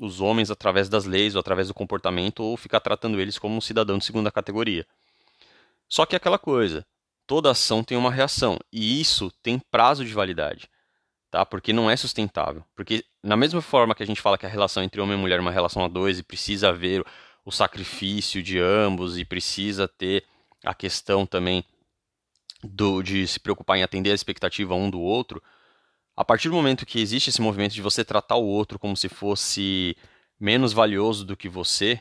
os 0.00 0.20
homens 0.20 0.50
através 0.50 0.88
das 0.88 1.04
leis 1.04 1.34
ou 1.34 1.40
através 1.40 1.68
do 1.68 1.74
comportamento 1.74 2.40
ou 2.42 2.56
ficar 2.56 2.80
tratando 2.80 3.20
eles 3.20 3.38
como 3.38 3.54
um 3.54 3.60
cidadão 3.60 3.98
de 3.98 4.04
segunda 4.04 4.32
categoria. 4.32 4.86
Só 5.88 6.06
que 6.06 6.16
é 6.16 6.18
aquela 6.18 6.38
coisa, 6.38 6.84
toda 7.32 7.50
ação 7.50 7.82
tem 7.82 7.96
uma 7.96 8.10
reação 8.10 8.58
e 8.70 9.00
isso 9.00 9.32
tem 9.42 9.58
prazo 9.58 10.04
de 10.04 10.12
validade, 10.12 10.68
tá? 11.30 11.46
Porque 11.46 11.72
não 11.72 11.90
é 11.90 11.96
sustentável. 11.96 12.62
Porque 12.76 13.06
na 13.22 13.38
mesma 13.38 13.62
forma 13.62 13.94
que 13.94 14.02
a 14.02 14.06
gente 14.06 14.20
fala 14.20 14.36
que 14.36 14.44
a 14.44 14.48
relação 14.50 14.82
entre 14.82 15.00
homem 15.00 15.16
e 15.16 15.18
mulher 15.18 15.38
é 15.38 15.40
uma 15.40 15.50
relação 15.50 15.82
a 15.82 15.88
dois 15.88 16.18
e 16.18 16.22
precisa 16.22 16.68
haver 16.68 17.02
o 17.42 17.50
sacrifício 17.50 18.42
de 18.42 18.58
ambos 18.58 19.16
e 19.16 19.24
precisa 19.24 19.88
ter 19.88 20.26
a 20.62 20.74
questão 20.74 21.24
também 21.24 21.64
do, 22.62 23.02
de 23.02 23.26
se 23.26 23.40
preocupar 23.40 23.78
em 23.78 23.82
atender 23.82 24.10
a 24.10 24.14
expectativa 24.14 24.74
um 24.74 24.90
do 24.90 25.00
outro, 25.00 25.42
a 26.14 26.22
partir 26.22 26.50
do 26.50 26.54
momento 26.54 26.84
que 26.84 27.00
existe 27.00 27.30
esse 27.30 27.40
movimento 27.40 27.72
de 27.72 27.80
você 27.80 28.04
tratar 28.04 28.36
o 28.36 28.44
outro 28.44 28.78
como 28.78 28.94
se 28.94 29.08
fosse 29.08 29.96
menos 30.38 30.74
valioso 30.74 31.24
do 31.24 31.34
que 31.34 31.48
você, 31.48 31.98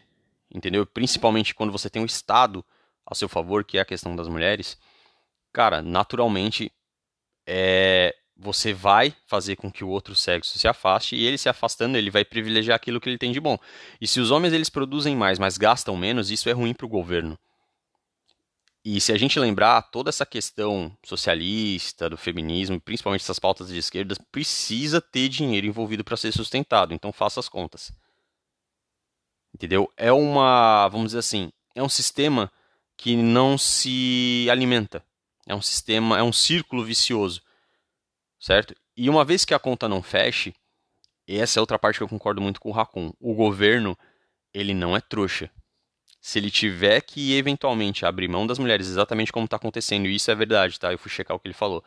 entendeu? 0.54 0.86
Principalmente 0.86 1.56
quando 1.56 1.72
você 1.72 1.90
tem 1.90 2.02
o 2.02 2.06
Estado 2.06 2.66
a 3.06 3.16
seu 3.16 3.30
favor, 3.30 3.64
que 3.64 3.78
é 3.78 3.82
a 3.82 3.86
questão 3.86 4.14
das 4.14 4.28
mulheres, 4.28 4.78
cara, 5.54 5.82
naturalmente 5.82 6.72
é, 7.48 8.16
você 8.36 8.74
vai 8.74 9.16
fazer 9.28 9.56
com 9.56 9.72
que 9.72 9.84
o 9.84 9.90
outro 9.90 10.16
sexo 10.16 10.58
se 10.58 10.68
afaste 10.68 11.16
e 11.16 11.26
ele 11.26 11.38
se 11.38 11.48
afastando, 11.50 11.98
ele 11.98 12.10
vai 12.10 12.26
privilegiar 12.26 12.76
aquilo 12.76 13.00
que 13.00 13.10
ele 13.10 13.18
tem 13.18 13.32
de 13.32 13.40
bom. 13.40 13.58
E 14.00 14.08
se 14.08 14.20
os 14.20 14.32
homens 14.32 14.54
eles 14.54 14.70
produzem 14.70 15.16
mais, 15.16 15.38
mas 15.38 15.58
gastam 15.58 15.96
menos, 15.96 16.32
isso 16.32 16.50
é 16.50 16.52
ruim 16.52 16.74
para 16.74 16.86
o 16.86 16.90
governo. 16.90 17.38
E 18.84 19.00
se 19.00 19.14
a 19.14 19.18
gente 19.18 19.40
lembrar, 19.40 19.80
toda 19.84 20.10
essa 20.10 20.26
questão 20.26 20.92
socialista, 21.06 22.10
do 22.10 22.18
feminismo, 22.18 22.82
principalmente 22.82 23.22
essas 23.22 23.38
pautas 23.38 23.68
de 23.68 23.78
esquerda, 23.78 24.16
precisa 24.32 25.00
ter 25.00 25.30
dinheiro 25.30 25.68
envolvido 25.68 26.04
para 26.04 26.18
ser 26.18 26.32
sustentado. 26.32 26.92
Então 26.92 27.12
faça 27.14 27.40
as 27.40 27.48
contas. 27.48 27.94
Entendeu? 29.54 29.92
É 29.96 30.12
uma, 30.12 30.88
vamos 30.88 31.08
dizer 31.08 31.20
assim, 31.20 31.52
é 31.76 31.84
um 31.84 31.90
sistema 31.90 32.52
que 32.98 33.16
não 33.16 33.56
se 33.56 34.48
alimenta. 34.50 35.04
É 35.48 35.56
um 35.56 35.62
sistema, 35.62 36.18
é 36.18 36.24
um 36.24 36.34
círculo 36.34 36.84
vicioso. 36.84 37.42
Certo? 38.40 38.76
E 38.96 39.10
uma 39.10 39.24
vez 39.24 39.46
que 39.46 39.54
a 39.54 39.60
conta 39.60 39.88
não 39.88 40.02
feche, 40.02 40.54
essa 41.28 41.60
é 41.60 41.62
outra 41.62 41.80
parte 41.80 41.98
que 41.98 42.04
eu 42.04 42.08
concordo 42.08 42.42
muito 42.42 42.60
com 42.60 42.70
o 42.70 42.72
Racon. 42.72 43.14
O 43.20 43.34
governo, 43.34 43.98
ele 44.54 44.74
não 44.74 44.96
é 44.96 45.02
trouxa. 45.02 45.50
Se 46.20 46.38
ele 46.40 46.52
tiver 46.52 47.02
que 47.02 47.36
eventualmente 47.36 48.06
abrir 48.06 48.28
mão 48.28 48.46
das 48.46 48.60
mulheres, 48.60 48.88
exatamente 48.88 49.32
como 49.32 49.46
está 49.46 49.58
acontecendo, 49.58 50.08
e 50.08 50.16
isso 50.16 50.30
é 50.30 50.36
verdade, 50.36 50.80
tá? 50.80 50.92
Eu 50.92 51.00
fui 51.00 51.10
checar 51.10 51.36
o 51.36 51.40
que 51.40 51.48
ele 51.48 51.54
falou. 51.56 51.84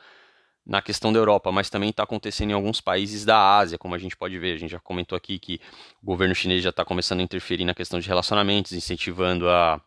Na 0.66 0.80
questão 0.80 1.12
da 1.12 1.18
Europa, 1.18 1.52
mas 1.52 1.68
também 1.68 1.90
está 1.90 2.04
acontecendo 2.04 2.50
em 2.50 2.54
alguns 2.54 2.80
países 2.80 3.24
da 3.24 3.58
Ásia, 3.58 3.76
como 3.78 3.94
a 3.94 3.98
gente 3.98 4.16
pode 4.16 4.38
ver. 4.38 4.54
A 4.54 4.58
gente 4.58 4.70
já 4.70 4.80
comentou 4.80 5.14
aqui 5.14 5.38
que 5.38 5.60
o 6.02 6.06
governo 6.06 6.34
chinês 6.34 6.62
já 6.62 6.70
está 6.70 6.84
começando 6.84 7.20
a 7.20 7.22
interferir 7.22 7.64
na 7.64 7.74
questão 7.74 8.00
de 8.00 8.08
relacionamentos, 8.08 8.72
incentivando 8.72 9.48
a, 9.48 9.80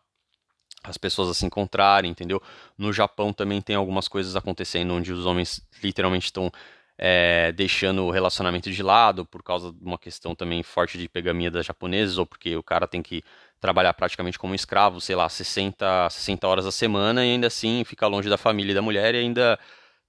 as 0.82 0.96
pessoas 0.96 1.28
a 1.28 1.34
se 1.34 1.44
encontrarem, 1.44 2.10
entendeu? 2.10 2.40
No 2.76 2.92
Japão 2.92 3.32
também 3.32 3.60
tem 3.60 3.76
algumas 3.76 4.08
coisas 4.08 4.36
acontecendo 4.36 4.94
onde 4.94 5.12
os 5.12 5.26
homens 5.26 5.60
literalmente 5.82 6.26
estão 6.26 6.50
é, 6.96 7.52
deixando 7.52 8.04
o 8.04 8.10
relacionamento 8.10 8.70
de 8.70 8.82
lado 8.82 9.24
por 9.24 9.42
causa 9.42 9.72
de 9.72 9.84
uma 9.84 9.98
questão 9.98 10.34
também 10.34 10.62
forte 10.62 10.98
de 10.98 11.08
pegamia 11.08 11.50
das 11.50 11.64
japonesas, 11.64 12.18
ou 12.18 12.26
porque 12.26 12.56
o 12.56 12.62
cara 12.62 12.88
tem 12.88 13.02
que 13.02 13.22
trabalhar 13.60 13.92
praticamente 13.94 14.38
como 14.38 14.54
escravo, 14.54 15.00
sei 15.00 15.16
lá, 15.16 15.28
60, 15.28 16.10
60 16.10 16.46
horas 16.46 16.66
a 16.66 16.72
semana 16.72 17.24
e 17.24 17.32
ainda 17.32 17.46
assim 17.46 17.84
fica 17.84 18.06
longe 18.06 18.28
da 18.28 18.36
família 18.36 18.72
e 18.72 18.74
da 18.74 18.82
mulher 18.82 19.14
e 19.14 19.18
ainda 19.18 19.58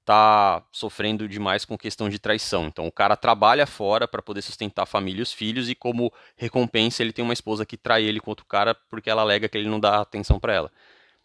tá 0.09 0.65
sofrendo 0.71 1.29
demais 1.29 1.65
com 1.65 1.77
questão 1.77 2.09
de 2.09 2.17
traição. 2.17 2.65
Então 2.65 2.87
o 2.87 2.91
cara 2.91 3.15
trabalha 3.15 3.67
fora 3.67 4.07
para 4.07 4.23
poder 4.23 4.41
sustentar 4.41 4.81
a 4.81 4.87
família 4.87 5.19
e 5.19 5.21
os 5.21 5.31
filhos 5.31 5.69
e 5.69 5.75
como 5.75 6.11
recompensa 6.35 7.03
ele 7.03 7.13
tem 7.13 7.23
uma 7.23 7.33
esposa 7.33 7.63
que 7.63 7.77
trai 7.77 8.05
ele 8.05 8.19
com 8.19 8.31
outro 8.31 8.43
cara 8.47 8.73
porque 8.89 9.07
ela 9.07 9.21
alega 9.21 9.47
que 9.47 9.55
ele 9.55 9.69
não 9.69 9.79
dá 9.79 10.01
atenção 10.01 10.39
para 10.39 10.51
ela. 10.51 10.71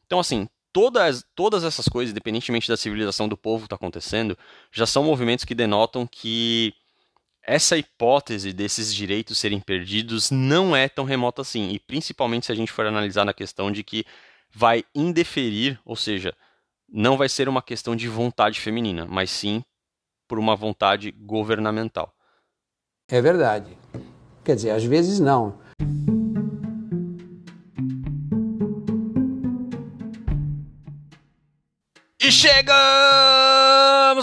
Então 0.05 0.21
assim, 0.21 0.47
todas, 0.71 1.25
todas 1.35 1.65
essas 1.65 1.89
coisas, 1.89 2.13
independentemente 2.13 2.69
da 2.69 2.77
civilização 2.77 3.27
do 3.27 3.39
povo 3.39 3.65
está 3.65 3.75
acontecendo, 3.75 4.37
já 4.71 4.85
são 4.85 5.03
movimentos 5.03 5.47
que 5.47 5.55
denotam 5.55 6.07
que 6.07 6.75
essa 7.43 7.79
hipótese 7.79 8.53
desses 8.53 8.95
direitos 8.95 9.39
serem 9.39 9.61
perdidos 9.61 10.31
não 10.31 10.77
é 10.77 10.91
tão 10.91 11.07
remota 11.07 11.41
assim, 11.41 11.71
e 11.71 11.79
principalmente 11.79 12.45
se 12.47 12.53
a 12.53 12.55
gente 12.55 12.71
for 12.71 12.85
analisar 12.85 13.25
na 13.25 13.33
questão 13.33 13.73
de 13.73 13.83
que 13.83 14.05
vai 14.55 14.85
indeferir, 14.95 15.81
ou 15.87 15.97
seja, 15.97 16.35
não 16.89 17.17
vai 17.17 17.29
ser 17.29 17.49
uma 17.49 17.63
questão 17.63 17.95
de 17.97 18.09
vontade 18.09 18.61
feminina, 18.61 19.07
mas 19.07 19.31
sim 19.31 19.63
por 20.29 20.39
uma 20.39 20.57
vontade 20.57 21.11
governamental. 21.13 22.13
É 23.09 23.21
verdade. 23.21 23.77
Quer 24.45 24.57
dizer, 24.57 24.71
às 24.71 24.85
vezes 24.85 25.21
não. 25.21 25.59
E 32.21 32.33
chegamos 32.33 32.75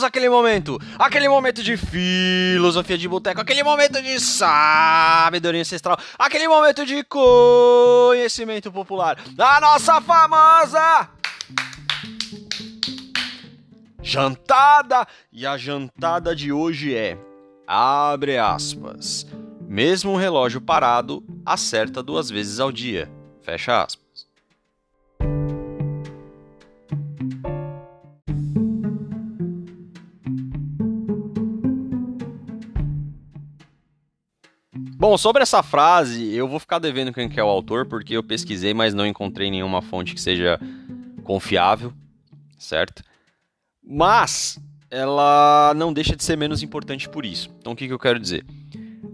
àquele 0.03 0.27
momento, 0.27 0.79
aquele 0.97 1.29
momento 1.29 1.61
de 1.61 1.77
filosofia 1.77 2.97
de 2.97 3.07
boteco, 3.07 3.39
aquele 3.39 3.61
momento 3.61 4.01
de 4.01 4.19
sabedoria 4.19 5.61
ancestral, 5.61 5.99
aquele 6.17 6.47
momento 6.47 6.83
de 6.83 7.03
conhecimento 7.03 8.71
popular, 8.71 9.23
da 9.35 9.59
nossa 9.59 10.01
famosa 10.01 11.20
jantada. 14.11 15.07
E 15.31 15.45
a 15.45 15.57
jantada 15.57 16.35
de 16.35 16.51
hoje 16.51 16.93
é, 16.95 17.17
abre 17.65 18.37
aspas, 18.37 19.25
mesmo 19.61 20.11
um 20.11 20.17
relógio 20.17 20.59
parado 20.59 21.23
acerta 21.45 22.03
duas 22.03 22.29
vezes 22.29 22.59
ao 22.59 22.71
dia, 22.71 23.09
fecha 23.41 23.83
aspas. 23.83 24.01
Bom, 34.97 35.17
sobre 35.17 35.41
essa 35.41 35.63
frase, 35.63 36.31
eu 36.31 36.47
vou 36.47 36.59
ficar 36.59 36.77
devendo 36.77 37.11
quem 37.11 37.27
que 37.27 37.39
é 37.39 37.43
o 37.43 37.47
autor, 37.47 37.87
porque 37.87 38.15
eu 38.15 38.23
pesquisei, 38.23 38.71
mas 38.71 38.93
não 38.93 39.07
encontrei 39.07 39.49
nenhuma 39.49 39.81
fonte 39.81 40.13
que 40.13 40.21
seja 40.21 40.59
confiável, 41.23 41.91
certo? 42.55 43.01
Mas 43.93 44.57
ela 44.89 45.73
não 45.75 45.91
deixa 45.91 46.15
de 46.15 46.23
ser 46.23 46.37
menos 46.37 46.63
importante 46.63 47.09
por 47.09 47.25
isso. 47.25 47.49
Então, 47.59 47.73
o 47.73 47.75
que, 47.75 47.87
que 47.87 47.93
eu 47.93 47.99
quero 47.99 48.17
dizer? 48.17 48.45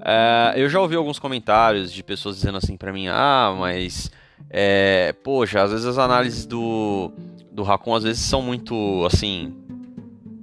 É, 0.05 0.53
eu 0.55 0.69
já 0.69 0.79
ouvi 0.79 0.95
alguns 0.95 1.17
comentários 1.17 1.91
de 1.91 2.03
pessoas 2.03 2.35
dizendo 2.35 2.59
assim 2.59 2.77
para 2.77 2.93
mim: 2.93 3.07
ah, 3.07 3.55
mas, 3.57 4.11
é, 4.51 5.15
poxa, 5.23 5.63
às 5.63 5.71
vezes 5.71 5.85
as 5.87 5.97
análises 5.97 6.45
do, 6.45 7.11
do 7.51 7.63
Racon 7.63 7.95
às 7.95 8.03
vezes 8.03 8.21
são 8.21 8.39
muito, 8.43 9.03
assim, 9.03 9.51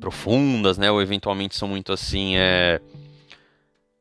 profundas, 0.01 0.79
né? 0.79 0.90
Ou 0.90 1.01
eventualmente 1.01 1.55
são 1.55 1.68
muito, 1.68 1.92
assim, 1.92 2.35
é, 2.35 2.81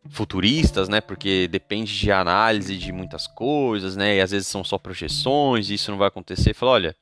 futuristas, 0.09 0.89
né? 0.89 0.99
Porque 0.99 1.47
depende 1.47 1.95
de 1.95 2.11
análise 2.11 2.75
de 2.75 2.91
muitas 2.91 3.27
coisas, 3.27 3.95
né? 3.95 4.15
E 4.15 4.21
às 4.21 4.31
vezes 4.31 4.47
são 4.47 4.63
só 4.63 4.79
projeções, 4.79 5.69
e 5.69 5.75
isso 5.75 5.91
não 5.91 5.99
vai 5.99 6.07
acontecer. 6.07 6.55
Fala, 6.55 6.71
olha, 6.71 6.95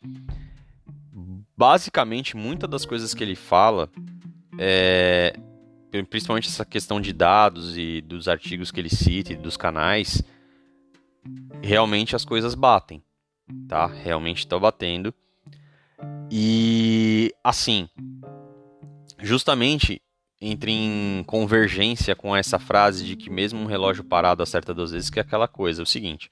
basicamente 1.61 2.35
muitas 2.35 2.67
das 2.67 2.87
coisas 2.87 3.13
que 3.13 3.23
ele 3.23 3.35
fala, 3.35 3.87
é, 4.57 5.31
principalmente 6.09 6.47
essa 6.47 6.65
questão 6.65 6.99
de 6.99 7.13
dados 7.13 7.77
e 7.77 8.01
dos 8.01 8.27
artigos 8.27 8.71
que 8.71 8.79
ele 8.79 8.89
cita 8.89 9.33
e 9.33 9.35
dos 9.35 9.57
canais, 9.57 10.23
realmente 11.61 12.15
as 12.15 12.25
coisas 12.25 12.55
batem, 12.55 13.03
tá? 13.67 13.85
Realmente 13.85 14.39
está 14.39 14.57
batendo. 14.57 15.13
E 16.31 17.31
assim, 17.43 17.87
justamente 19.19 20.01
entre 20.41 20.71
em 20.71 21.23
convergência 21.27 22.15
com 22.15 22.35
essa 22.35 22.57
frase 22.57 23.05
de 23.05 23.15
que 23.15 23.29
mesmo 23.29 23.59
um 23.59 23.67
relógio 23.67 24.03
parado 24.03 24.41
acerta 24.41 24.73
duas 24.73 24.89
vezes, 24.89 25.11
que 25.11 25.19
é 25.19 25.21
aquela 25.21 25.47
coisa, 25.47 25.83
é 25.83 25.83
o 25.83 25.85
seguinte. 25.85 26.27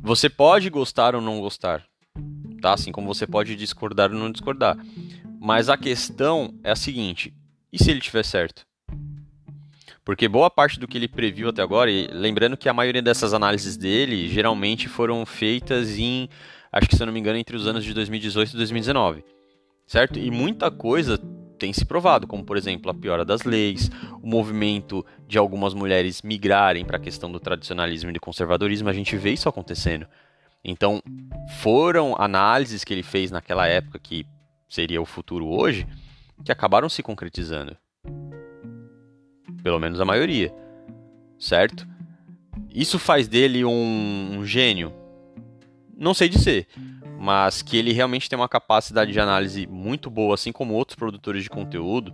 Você 0.00 0.30
pode 0.30 0.70
gostar 0.70 1.14
ou 1.14 1.20
não 1.20 1.38
gostar, 1.38 1.86
tá? 2.62 2.74
Assim 2.74 2.92
como 2.92 3.12
você 3.12 3.26
pode 3.26 3.56
discordar 3.56 4.10
ou 4.10 4.18
não 4.18 4.30
discordar. 4.30 4.76
Mas 5.40 5.68
a 5.68 5.76
questão 5.76 6.54
é 6.62 6.70
a 6.70 6.76
seguinte, 6.76 7.34
e 7.72 7.82
se 7.82 7.90
ele 7.90 8.00
tiver 8.00 8.24
certo? 8.24 8.64
Porque 10.04 10.28
boa 10.28 10.50
parte 10.50 10.80
do 10.80 10.88
que 10.88 10.96
ele 10.98 11.08
previu 11.08 11.48
até 11.48 11.62
agora, 11.62 11.90
e 11.90 12.06
lembrando 12.08 12.56
que 12.56 12.68
a 12.68 12.74
maioria 12.74 13.02
dessas 13.02 13.34
análises 13.34 13.76
dele 13.76 14.28
geralmente 14.28 14.88
foram 14.88 15.24
feitas 15.26 15.98
em, 15.98 16.28
acho 16.72 16.88
que 16.88 16.96
se 16.96 17.02
eu 17.02 17.06
não 17.06 17.12
me 17.12 17.20
engano, 17.20 17.38
entre 17.38 17.56
os 17.56 17.66
anos 17.66 17.84
de 17.84 17.92
2018 17.92 18.54
e 18.54 18.56
2019, 18.56 19.24
certo? 19.86 20.18
E 20.18 20.30
muita 20.30 20.70
coisa 20.70 21.18
tem 21.58 21.72
se 21.72 21.84
provado, 21.84 22.26
como 22.26 22.44
por 22.44 22.56
exemplo 22.56 22.90
a 22.90 22.94
piora 22.94 23.24
das 23.24 23.42
leis, 23.42 23.88
o 24.20 24.26
movimento 24.26 25.06
de 25.28 25.38
algumas 25.38 25.74
mulheres 25.74 26.20
migrarem 26.22 26.84
para 26.84 26.96
a 26.96 27.00
questão 27.00 27.30
do 27.30 27.38
tradicionalismo 27.38 28.10
e 28.10 28.12
do 28.12 28.20
conservadorismo, 28.20 28.88
a 28.88 28.92
gente 28.92 29.16
vê 29.16 29.32
isso 29.32 29.48
acontecendo. 29.48 30.06
Então, 30.64 31.02
foram 31.60 32.14
análises 32.18 32.84
que 32.84 32.92
ele 32.92 33.02
fez 33.02 33.30
naquela 33.30 33.66
época 33.66 33.98
que 33.98 34.26
seria 34.68 35.02
o 35.02 35.06
futuro 35.06 35.46
hoje, 35.48 35.86
que 36.44 36.52
acabaram 36.52 36.88
se 36.88 37.02
concretizando. 37.02 37.76
Pelo 39.62 39.78
menos 39.78 40.00
a 40.00 40.04
maioria. 40.04 40.52
Certo? 41.38 41.86
Isso 42.72 42.98
faz 42.98 43.28
dele 43.28 43.64
um, 43.64 44.38
um 44.38 44.46
gênio? 44.46 44.92
Não 45.96 46.14
sei 46.14 46.28
dizer 46.28 46.66
mas 47.22 47.62
que 47.62 47.76
ele 47.76 47.92
realmente 47.92 48.28
tem 48.28 48.36
uma 48.36 48.48
capacidade 48.48 49.12
de 49.12 49.20
análise 49.20 49.64
muito 49.68 50.10
boa, 50.10 50.34
assim 50.34 50.50
como 50.50 50.74
outros 50.74 50.96
produtores 50.96 51.44
de 51.44 51.48
conteúdo 51.48 52.12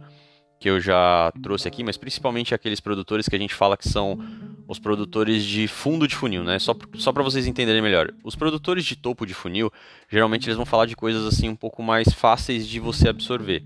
que 0.59 0.68
eu 0.68 0.81
já 0.81 1.33
trouxe 1.42 1.68
aqui, 1.68 1.85
mas 1.85 1.97
principalmente 1.97 2.55
aqueles 2.55 2.81
produtores 2.81 3.29
que 3.29 3.37
a 3.37 3.38
gente 3.38 3.55
fala 3.55 3.77
que 3.77 3.88
são 3.88 4.18
os 4.66 4.79
produtores 4.79 5.44
de 5.44 5.66
fundo 5.68 6.07
de 6.07 6.14
funil, 6.14 6.42
né? 6.44 6.59
Só, 6.59 6.77
só 6.97 7.12
para 7.12 7.23
vocês 7.23 7.47
entenderem 7.47 7.81
melhor. 7.81 8.12
Os 8.25 8.35
produtores 8.35 8.85
de 8.85 8.97
topo 8.97 9.25
de 9.25 9.33
funil, 9.35 9.73
geralmente 10.11 10.47
eles 10.47 10.57
vão 10.57 10.66
falar 10.66 10.87
de 10.87 10.97
coisas 10.97 11.25
assim 11.25 11.49
um 11.49 11.57
pouco 11.57 11.83
mais 11.83 12.12
fáceis 12.12 12.66
de 12.66 12.81
você 12.81 13.09
absorver. 13.09 13.62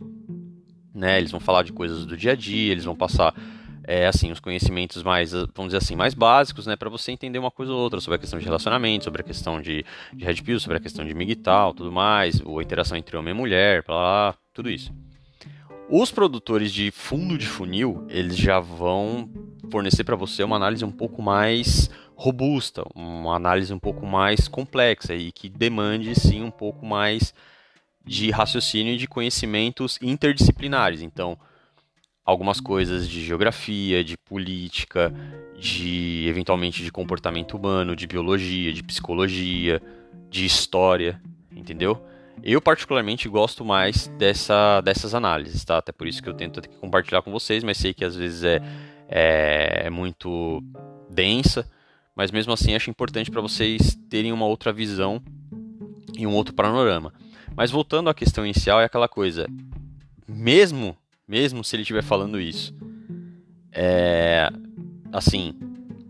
Né? 0.95 1.19
Eles 1.19 1.31
vão 1.31 1.41
falar 1.41 1.63
de 1.63 1.73
coisas 1.73 2.05
do 2.05 2.17
dia 2.17 2.33
a 2.33 2.37
dia, 2.37 2.71
eles 2.71 2.85
vão 2.85 2.95
passar 2.95 3.35
é, 3.85 4.07
assim, 4.07 4.31
os 4.31 4.39
conhecimentos 4.39 5.03
mais, 5.03 5.33
vamos 5.33 5.73
dizer 5.73 5.79
assim, 5.79 5.97
mais 5.97 6.15
básicos, 6.15 6.67
né, 6.67 6.77
para 6.77 6.89
você 6.89 7.11
entender 7.11 7.39
uma 7.39 7.51
coisa 7.51 7.73
ou 7.73 7.81
outra 7.81 8.01
sobre 8.01 8.17
a 8.17 8.19
questão 8.19 8.39
de 8.39 8.45
relacionamento, 8.45 9.05
sobre 9.05 9.23
a 9.23 9.25
questão 9.25 9.61
de, 9.61 9.85
de 10.13 10.25
red 10.25 10.37
pill, 10.37 10.61
sobre 10.61 10.77
a 10.77 10.81
questão 10.81 11.05
de 11.05 11.15
migtal, 11.15 11.75
tudo 11.75 11.91
mais, 11.91 12.41
ou 12.45 12.61
a 12.61 12.63
interação 12.63 12.97
entre 12.97 13.17
homem 13.17 13.35
e 13.35 13.37
mulher, 13.37 13.83
blá, 13.85 13.97
blá, 13.97 14.35
tudo 14.53 14.71
isso. 14.71 14.93
Os 15.95 16.11
produtores 16.11 16.73
de 16.73 16.91
fundo 16.91 17.37
de 17.37 17.47
funil, 17.47 18.07
eles 18.09 18.35
já 18.35 18.59
vão 18.59 19.29
fornecer 19.71 20.05
para 20.05 20.17
você 20.17 20.43
uma 20.43 20.57
análise 20.57 20.83
um 20.83 20.91
pouco 20.91 21.21
mais 21.21 21.91
robusta, 22.17 22.83
uma 22.95 23.37
análise 23.37 23.75
um 23.75 23.79
pouco 23.79 24.07
mais 24.07 24.49
complexa 24.49 25.15
e 25.15 25.31
que 25.31 25.51
demande 25.51 26.19
sim 26.19 26.43
um 26.43 26.51
pouco 26.51 26.87
mais 26.87 27.35
de 28.07 28.31
raciocínio 28.31 28.95
e 28.95 28.97
de 28.97 29.07
conhecimentos 29.07 29.99
interdisciplinares. 30.01 31.03
Então, 31.03 31.37
algumas 32.25 32.59
coisas 32.59 33.07
de 33.07 33.23
geografia, 33.23 34.03
de 34.03 34.17
política, 34.17 35.13
de 35.59 36.25
eventualmente 36.27 36.83
de 36.83 36.91
comportamento 36.91 37.55
humano, 37.55 37.95
de 37.95 38.07
biologia, 38.07 38.73
de 38.73 38.83
psicologia, 38.83 39.83
de 40.31 40.47
história, 40.47 41.21
entendeu? 41.55 42.03
Eu 42.45 42.61
particularmente 42.61 43.29
gosto 43.29 43.65
mais 43.65 44.09
dessa, 44.19 44.81
dessas 44.81 45.15
análises, 45.15 45.65
tá? 45.65 45.79
Até 45.79 45.93
por 45.93 46.09
isso 46.09 46.21
que 46.21 46.29
eu 46.29 46.35
tento 46.35 46.61
compartilhar 46.81 47.23
com 47.23 47.31
vocês, 47.31 47.63
mas 47.63 47.79
sei 47.79 47.95
que 47.95 48.05
às 48.05 48.17
vezes 48.17 48.43
é, 48.43 48.61
é, 49.09 49.83
é 49.87 49.91
muito 49.91 50.61
densa, 51.09 51.71
mas 52.17 52.33
mesmo 52.33 52.53
assim 52.53 52.75
acho 52.75 52.91
importante 52.91 53.31
para 53.31 53.41
vocês 53.41 53.97
terem 54.11 54.33
uma 54.33 54.45
outra 54.47 54.73
visão 54.73 55.23
e 56.19 56.27
um 56.27 56.35
outro 56.35 56.53
panorama. 56.53 57.13
Mas 57.55 57.71
voltando 57.71 58.11
à 58.11 58.15
questão 58.15 58.45
inicial, 58.45 58.81
é 58.81 58.85
aquela 58.85 59.09
coisa, 59.09 59.47
mesmo, 60.27 60.97
mesmo 61.29 61.63
se 61.63 61.77
ele 61.77 61.83
estiver 61.83 62.03
falando 62.03 62.41
isso, 62.41 62.75
é, 63.71 64.51
assim, 65.13 65.55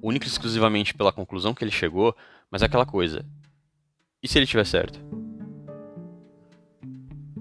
única 0.00 0.26
e 0.26 0.28
exclusivamente 0.28 0.94
pela 0.94 1.12
conclusão 1.12 1.52
que 1.52 1.62
ele 1.62 1.70
chegou, 1.70 2.16
mas 2.50 2.62
é 2.62 2.66
aquela 2.66 2.86
coisa, 2.86 3.26
e 4.22 4.28
se 4.28 4.38
ele 4.38 4.46
tiver 4.46 4.64
certo? 4.64 5.21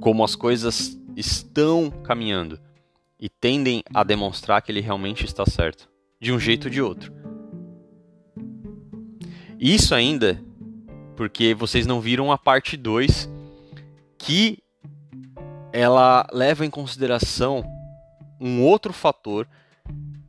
Como 0.01 0.21
as 0.21 0.35
coisas 0.35 0.99
estão 1.15 1.89
caminhando 1.89 2.59
e 3.17 3.29
tendem 3.29 3.83
a 3.93 4.03
demonstrar 4.03 4.61
que 4.61 4.71
ele 4.71 4.81
realmente 4.81 5.23
está 5.23 5.45
certo, 5.45 5.89
de 6.19 6.33
um 6.33 6.39
jeito 6.39 6.65
ou 6.65 6.69
de 6.69 6.81
outro. 6.81 7.13
Isso 9.57 9.95
ainda 9.95 10.43
porque 11.15 11.53
vocês 11.53 11.85
não 11.85 12.01
viram 12.01 12.31
a 12.31 12.37
parte 12.37 12.75
2 12.75 13.29
que 14.17 14.57
ela 15.71 16.27
leva 16.33 16.65
em 16.65 16.69
consideração 16.69 17.63
um 18.39 18.63
outro 18.63 18.91
fator 18.91 19.47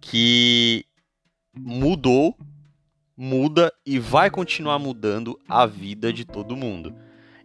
que 0.00 0.84
mudou 1.56 2.36
muda 3.16 3.72
e 3.86 3.98
vai 3.98 4.30
continuar 4.30 4.78
mudando 4.78 5.38
a 5.48 5.64
vida 5.64 6.12
de 6.12 6.24
todo 6.24 6.56
mundo. 6.56 6.94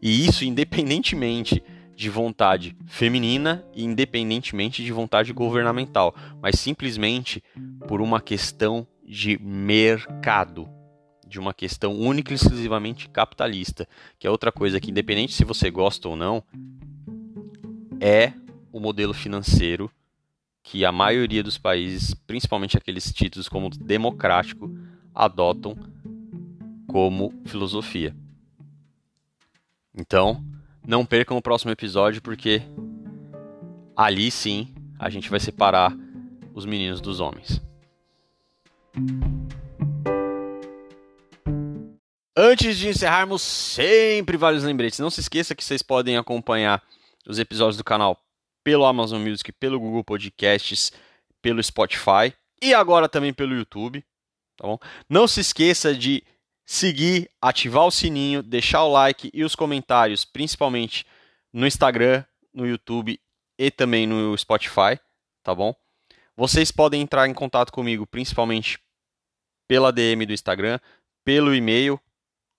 E 0.01 0.25
isso 0.25 0.43
independentemente 0.43 1.63
de 1.97 2.11
vontade 2.11 2.77
feminina 2.85 3.65
e 3.73 3.83
independentemente 3.83 4.83
de 4.83 4.91
vontade 4.91 5.33
governamental, 5.33 6.15
mas 6.39 6.59
simplesmente 6.59 7.43
por 7.87 8.01
uma 8.01 8.21
questão 8.21 8.87
de 9.03 9.41
mercado, 9.41 10.69
de 11.27 11.39
uma 11.39 11.55
questão 11.55 11.99
única 11.99 12.31
e 12.31 12.35
exclusivamente 12.35 13.09
capitalista, 13.09 13.89
que 14.19 14.27
é 14.27 14.29
outra 14.29 14.51
coisa 14.51 14.79
que 14.79 14.91
independente 14.91 15.33
se 15.33 15.43
você 15.43 15.71
gosta 15.71 16.07
ou 16.07 16.15
não, 16.15 16.43
é 17.99 18.31
o 18.71 18.79
modelo 18.79 19.11
financeiro 19.11 19.91
que 20.61 20.85
a 20.85 20.91
maioria 20.91 21.41
dos 21.41 21.57
países, 21.57 22.13
principalmente 22.13 22.77
aqueles 22.77 23.11
títulos 23.11 23.49
como 23.49 23.71
democrático, 23.71 24.69
adotam 25.15 25.75
como 26.85 27.33
filosofia. 27.43 28.15
Então, 29.95 30.45
não 30.87 31.05
percam 31.05 31.35
o 31.35 31.41
próximo 31.41 31.69
episódio, 31.69 32.21
porque 32.21 32.61
ali 33.93 34.31
sim 34.31 34.73
a 34.97 35.09
gente 35.09 35.29
vai 35.29 35.39
separar 35.39 35.93
os 36.53 36.65
meninos 36.65 37.01
dos 37.01 37.19
homens. 37.19 37.61
Antes 42.35 42.77
de 42.77 42.87
encerrarmos, 42.87 43.41
sempre 43.41 44.37
vários 44.37 44.63
lembretes. 44.63 44.99
Não 44.99 45.09
se 45.09 45.19
esqueça 45.19 45.53
que 45.53 45.63
vocês 45.63 45.81
podem 45.81 46.15
acompanhar 46.15 46.81
os 47.27 47.37
episódios 47.37 47.75
do 47.75 47.83
canal 47.83 48.17
pelo 48.63 48.85
Amazon 48.85 49.21
Music, 49.21 49.51
pelo 49.51 49.79
Google 49.79 50.05
Podcasts, 50.05 50.93
pelo 51.41 51.61
Spotify 51.61 52.33
e 52.61 52.73
agora 52.73 53.09
também 53.09 53.33
pelo 53.33 53.55
YouTube. 53.55 54.03
Tá 54.55 54.65
bom? 54.65 54.79
Não 55.09 55.27
se 55.27 55.41
esqueça 55.41 55.93
de 55.93 56.23
seguir, 56.69 57.31
ativar 57.41 57.85
o 57.85 57.91
sininho, 57.91 58.43
deixar 58.43 58.83
o 58.83 58.91
like 58.91 59.31
e 59.33 59.45
os 59.45 59.55
comentários, 59.55 60.25
principalmente 60.25 61.05
no 61.53 61.65
Instagram, 61.65 62.25
no 62.53 62.67
YouTube 62.67 63.17
e 63.57 63.71
também 63.71 64.05
no 64.05 64.37
Spotify, 64.37 64.99
tá 65.41 65.55
bom? 65.55 65.73
Vocês 66.35 66.69
podem 66.69 67.01
entrar 67.01 67.25
em 67.25 67.33
contato 67.33 67.71
comigo 67.71 68.05
principalmente 68.05 68.77
pela 69.65 69.93
DM 69.93 70.25
do 70.25 70.33
Instagram, 70.33 70.77
pelo 71.23 71.55
e-mail 71.55 71.97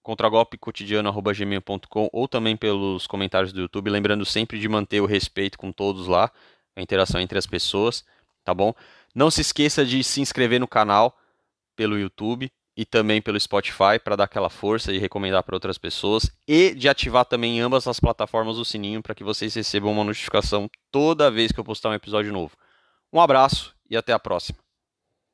contragolpecotidiano@gmail.com 0.02 2.08
ou 2.10 2.26
também 2.26 2.56
pelos 2.56 3.06
comentários 3.06 3.52
do 3.52 3.60
YouTube, 3.60 3.90
lembrando 3.90 4.24
sempre 4.24 4.58
de 4.58 4.70
manter 4.70 5.02
o 5.02 5.06
respeito 5.06 5.58
com 5.58 5.70
todos 5.70 6.06
lá, 6.06 6.32
a 6.74 6.80
interação 6.80 7.20
entre 7.20 7.38
as 7.38 7.46
pessoas, 7.46 8.06
tá 8.42 8.54
bom? 8.54 8.72
Não 9.14 9.30
se 9.30 9.42
esqueça 9.42 9.84
de 9.84 10.02
se 10.02 10.22
inscrever 10.22 10.58
no 10.58 10.66
canal 10.66 11.14
pelo 11.76 11.98
YouTube 11.98 12.50
e 12.78 12.84
também 12.84 13.20
pelo 13.20 13.40
Spotify 13.40 13.98
para 14.02 14.14
dar 14.14 14.24
aquela 14.24 14.48
força 14.48 14.92
e 14.92 14.98
recomendar 14.98 15.42
para 15.42 15.56
outras 15.56 15.76
pessoas 15.76 16.30
e 16.46 16.72
de 16.76 16.88
ativar 16.88 17.24
também 17.24 17.58
em 17.58 17.60
ambas 17.60 17.88
as 17.88 17.98
plataformas 17.98 18.56
o 18.56 18.64
sininho 18.64 19.02
para 19.02 19.16
que 19.16 19.24
vocês 19.24 19.52
recebam 19.52 19.90
uma 19.90 20.04
notificação 20.04 20.70
toda 20.92 21.28
vez 21.28 21.50
que 21.50 21.58
eu 21.58 21.64
postar 21.64 21.88
um 21.88 21.94
episódio 21.94 22.32
novo. 22.32 22.56
Um 23.12 23.20
abraço 23.20 23.74
e 23.90 23.96
até 23.96 24.12
a 24.12 24.18
próxima. 24.20 24.67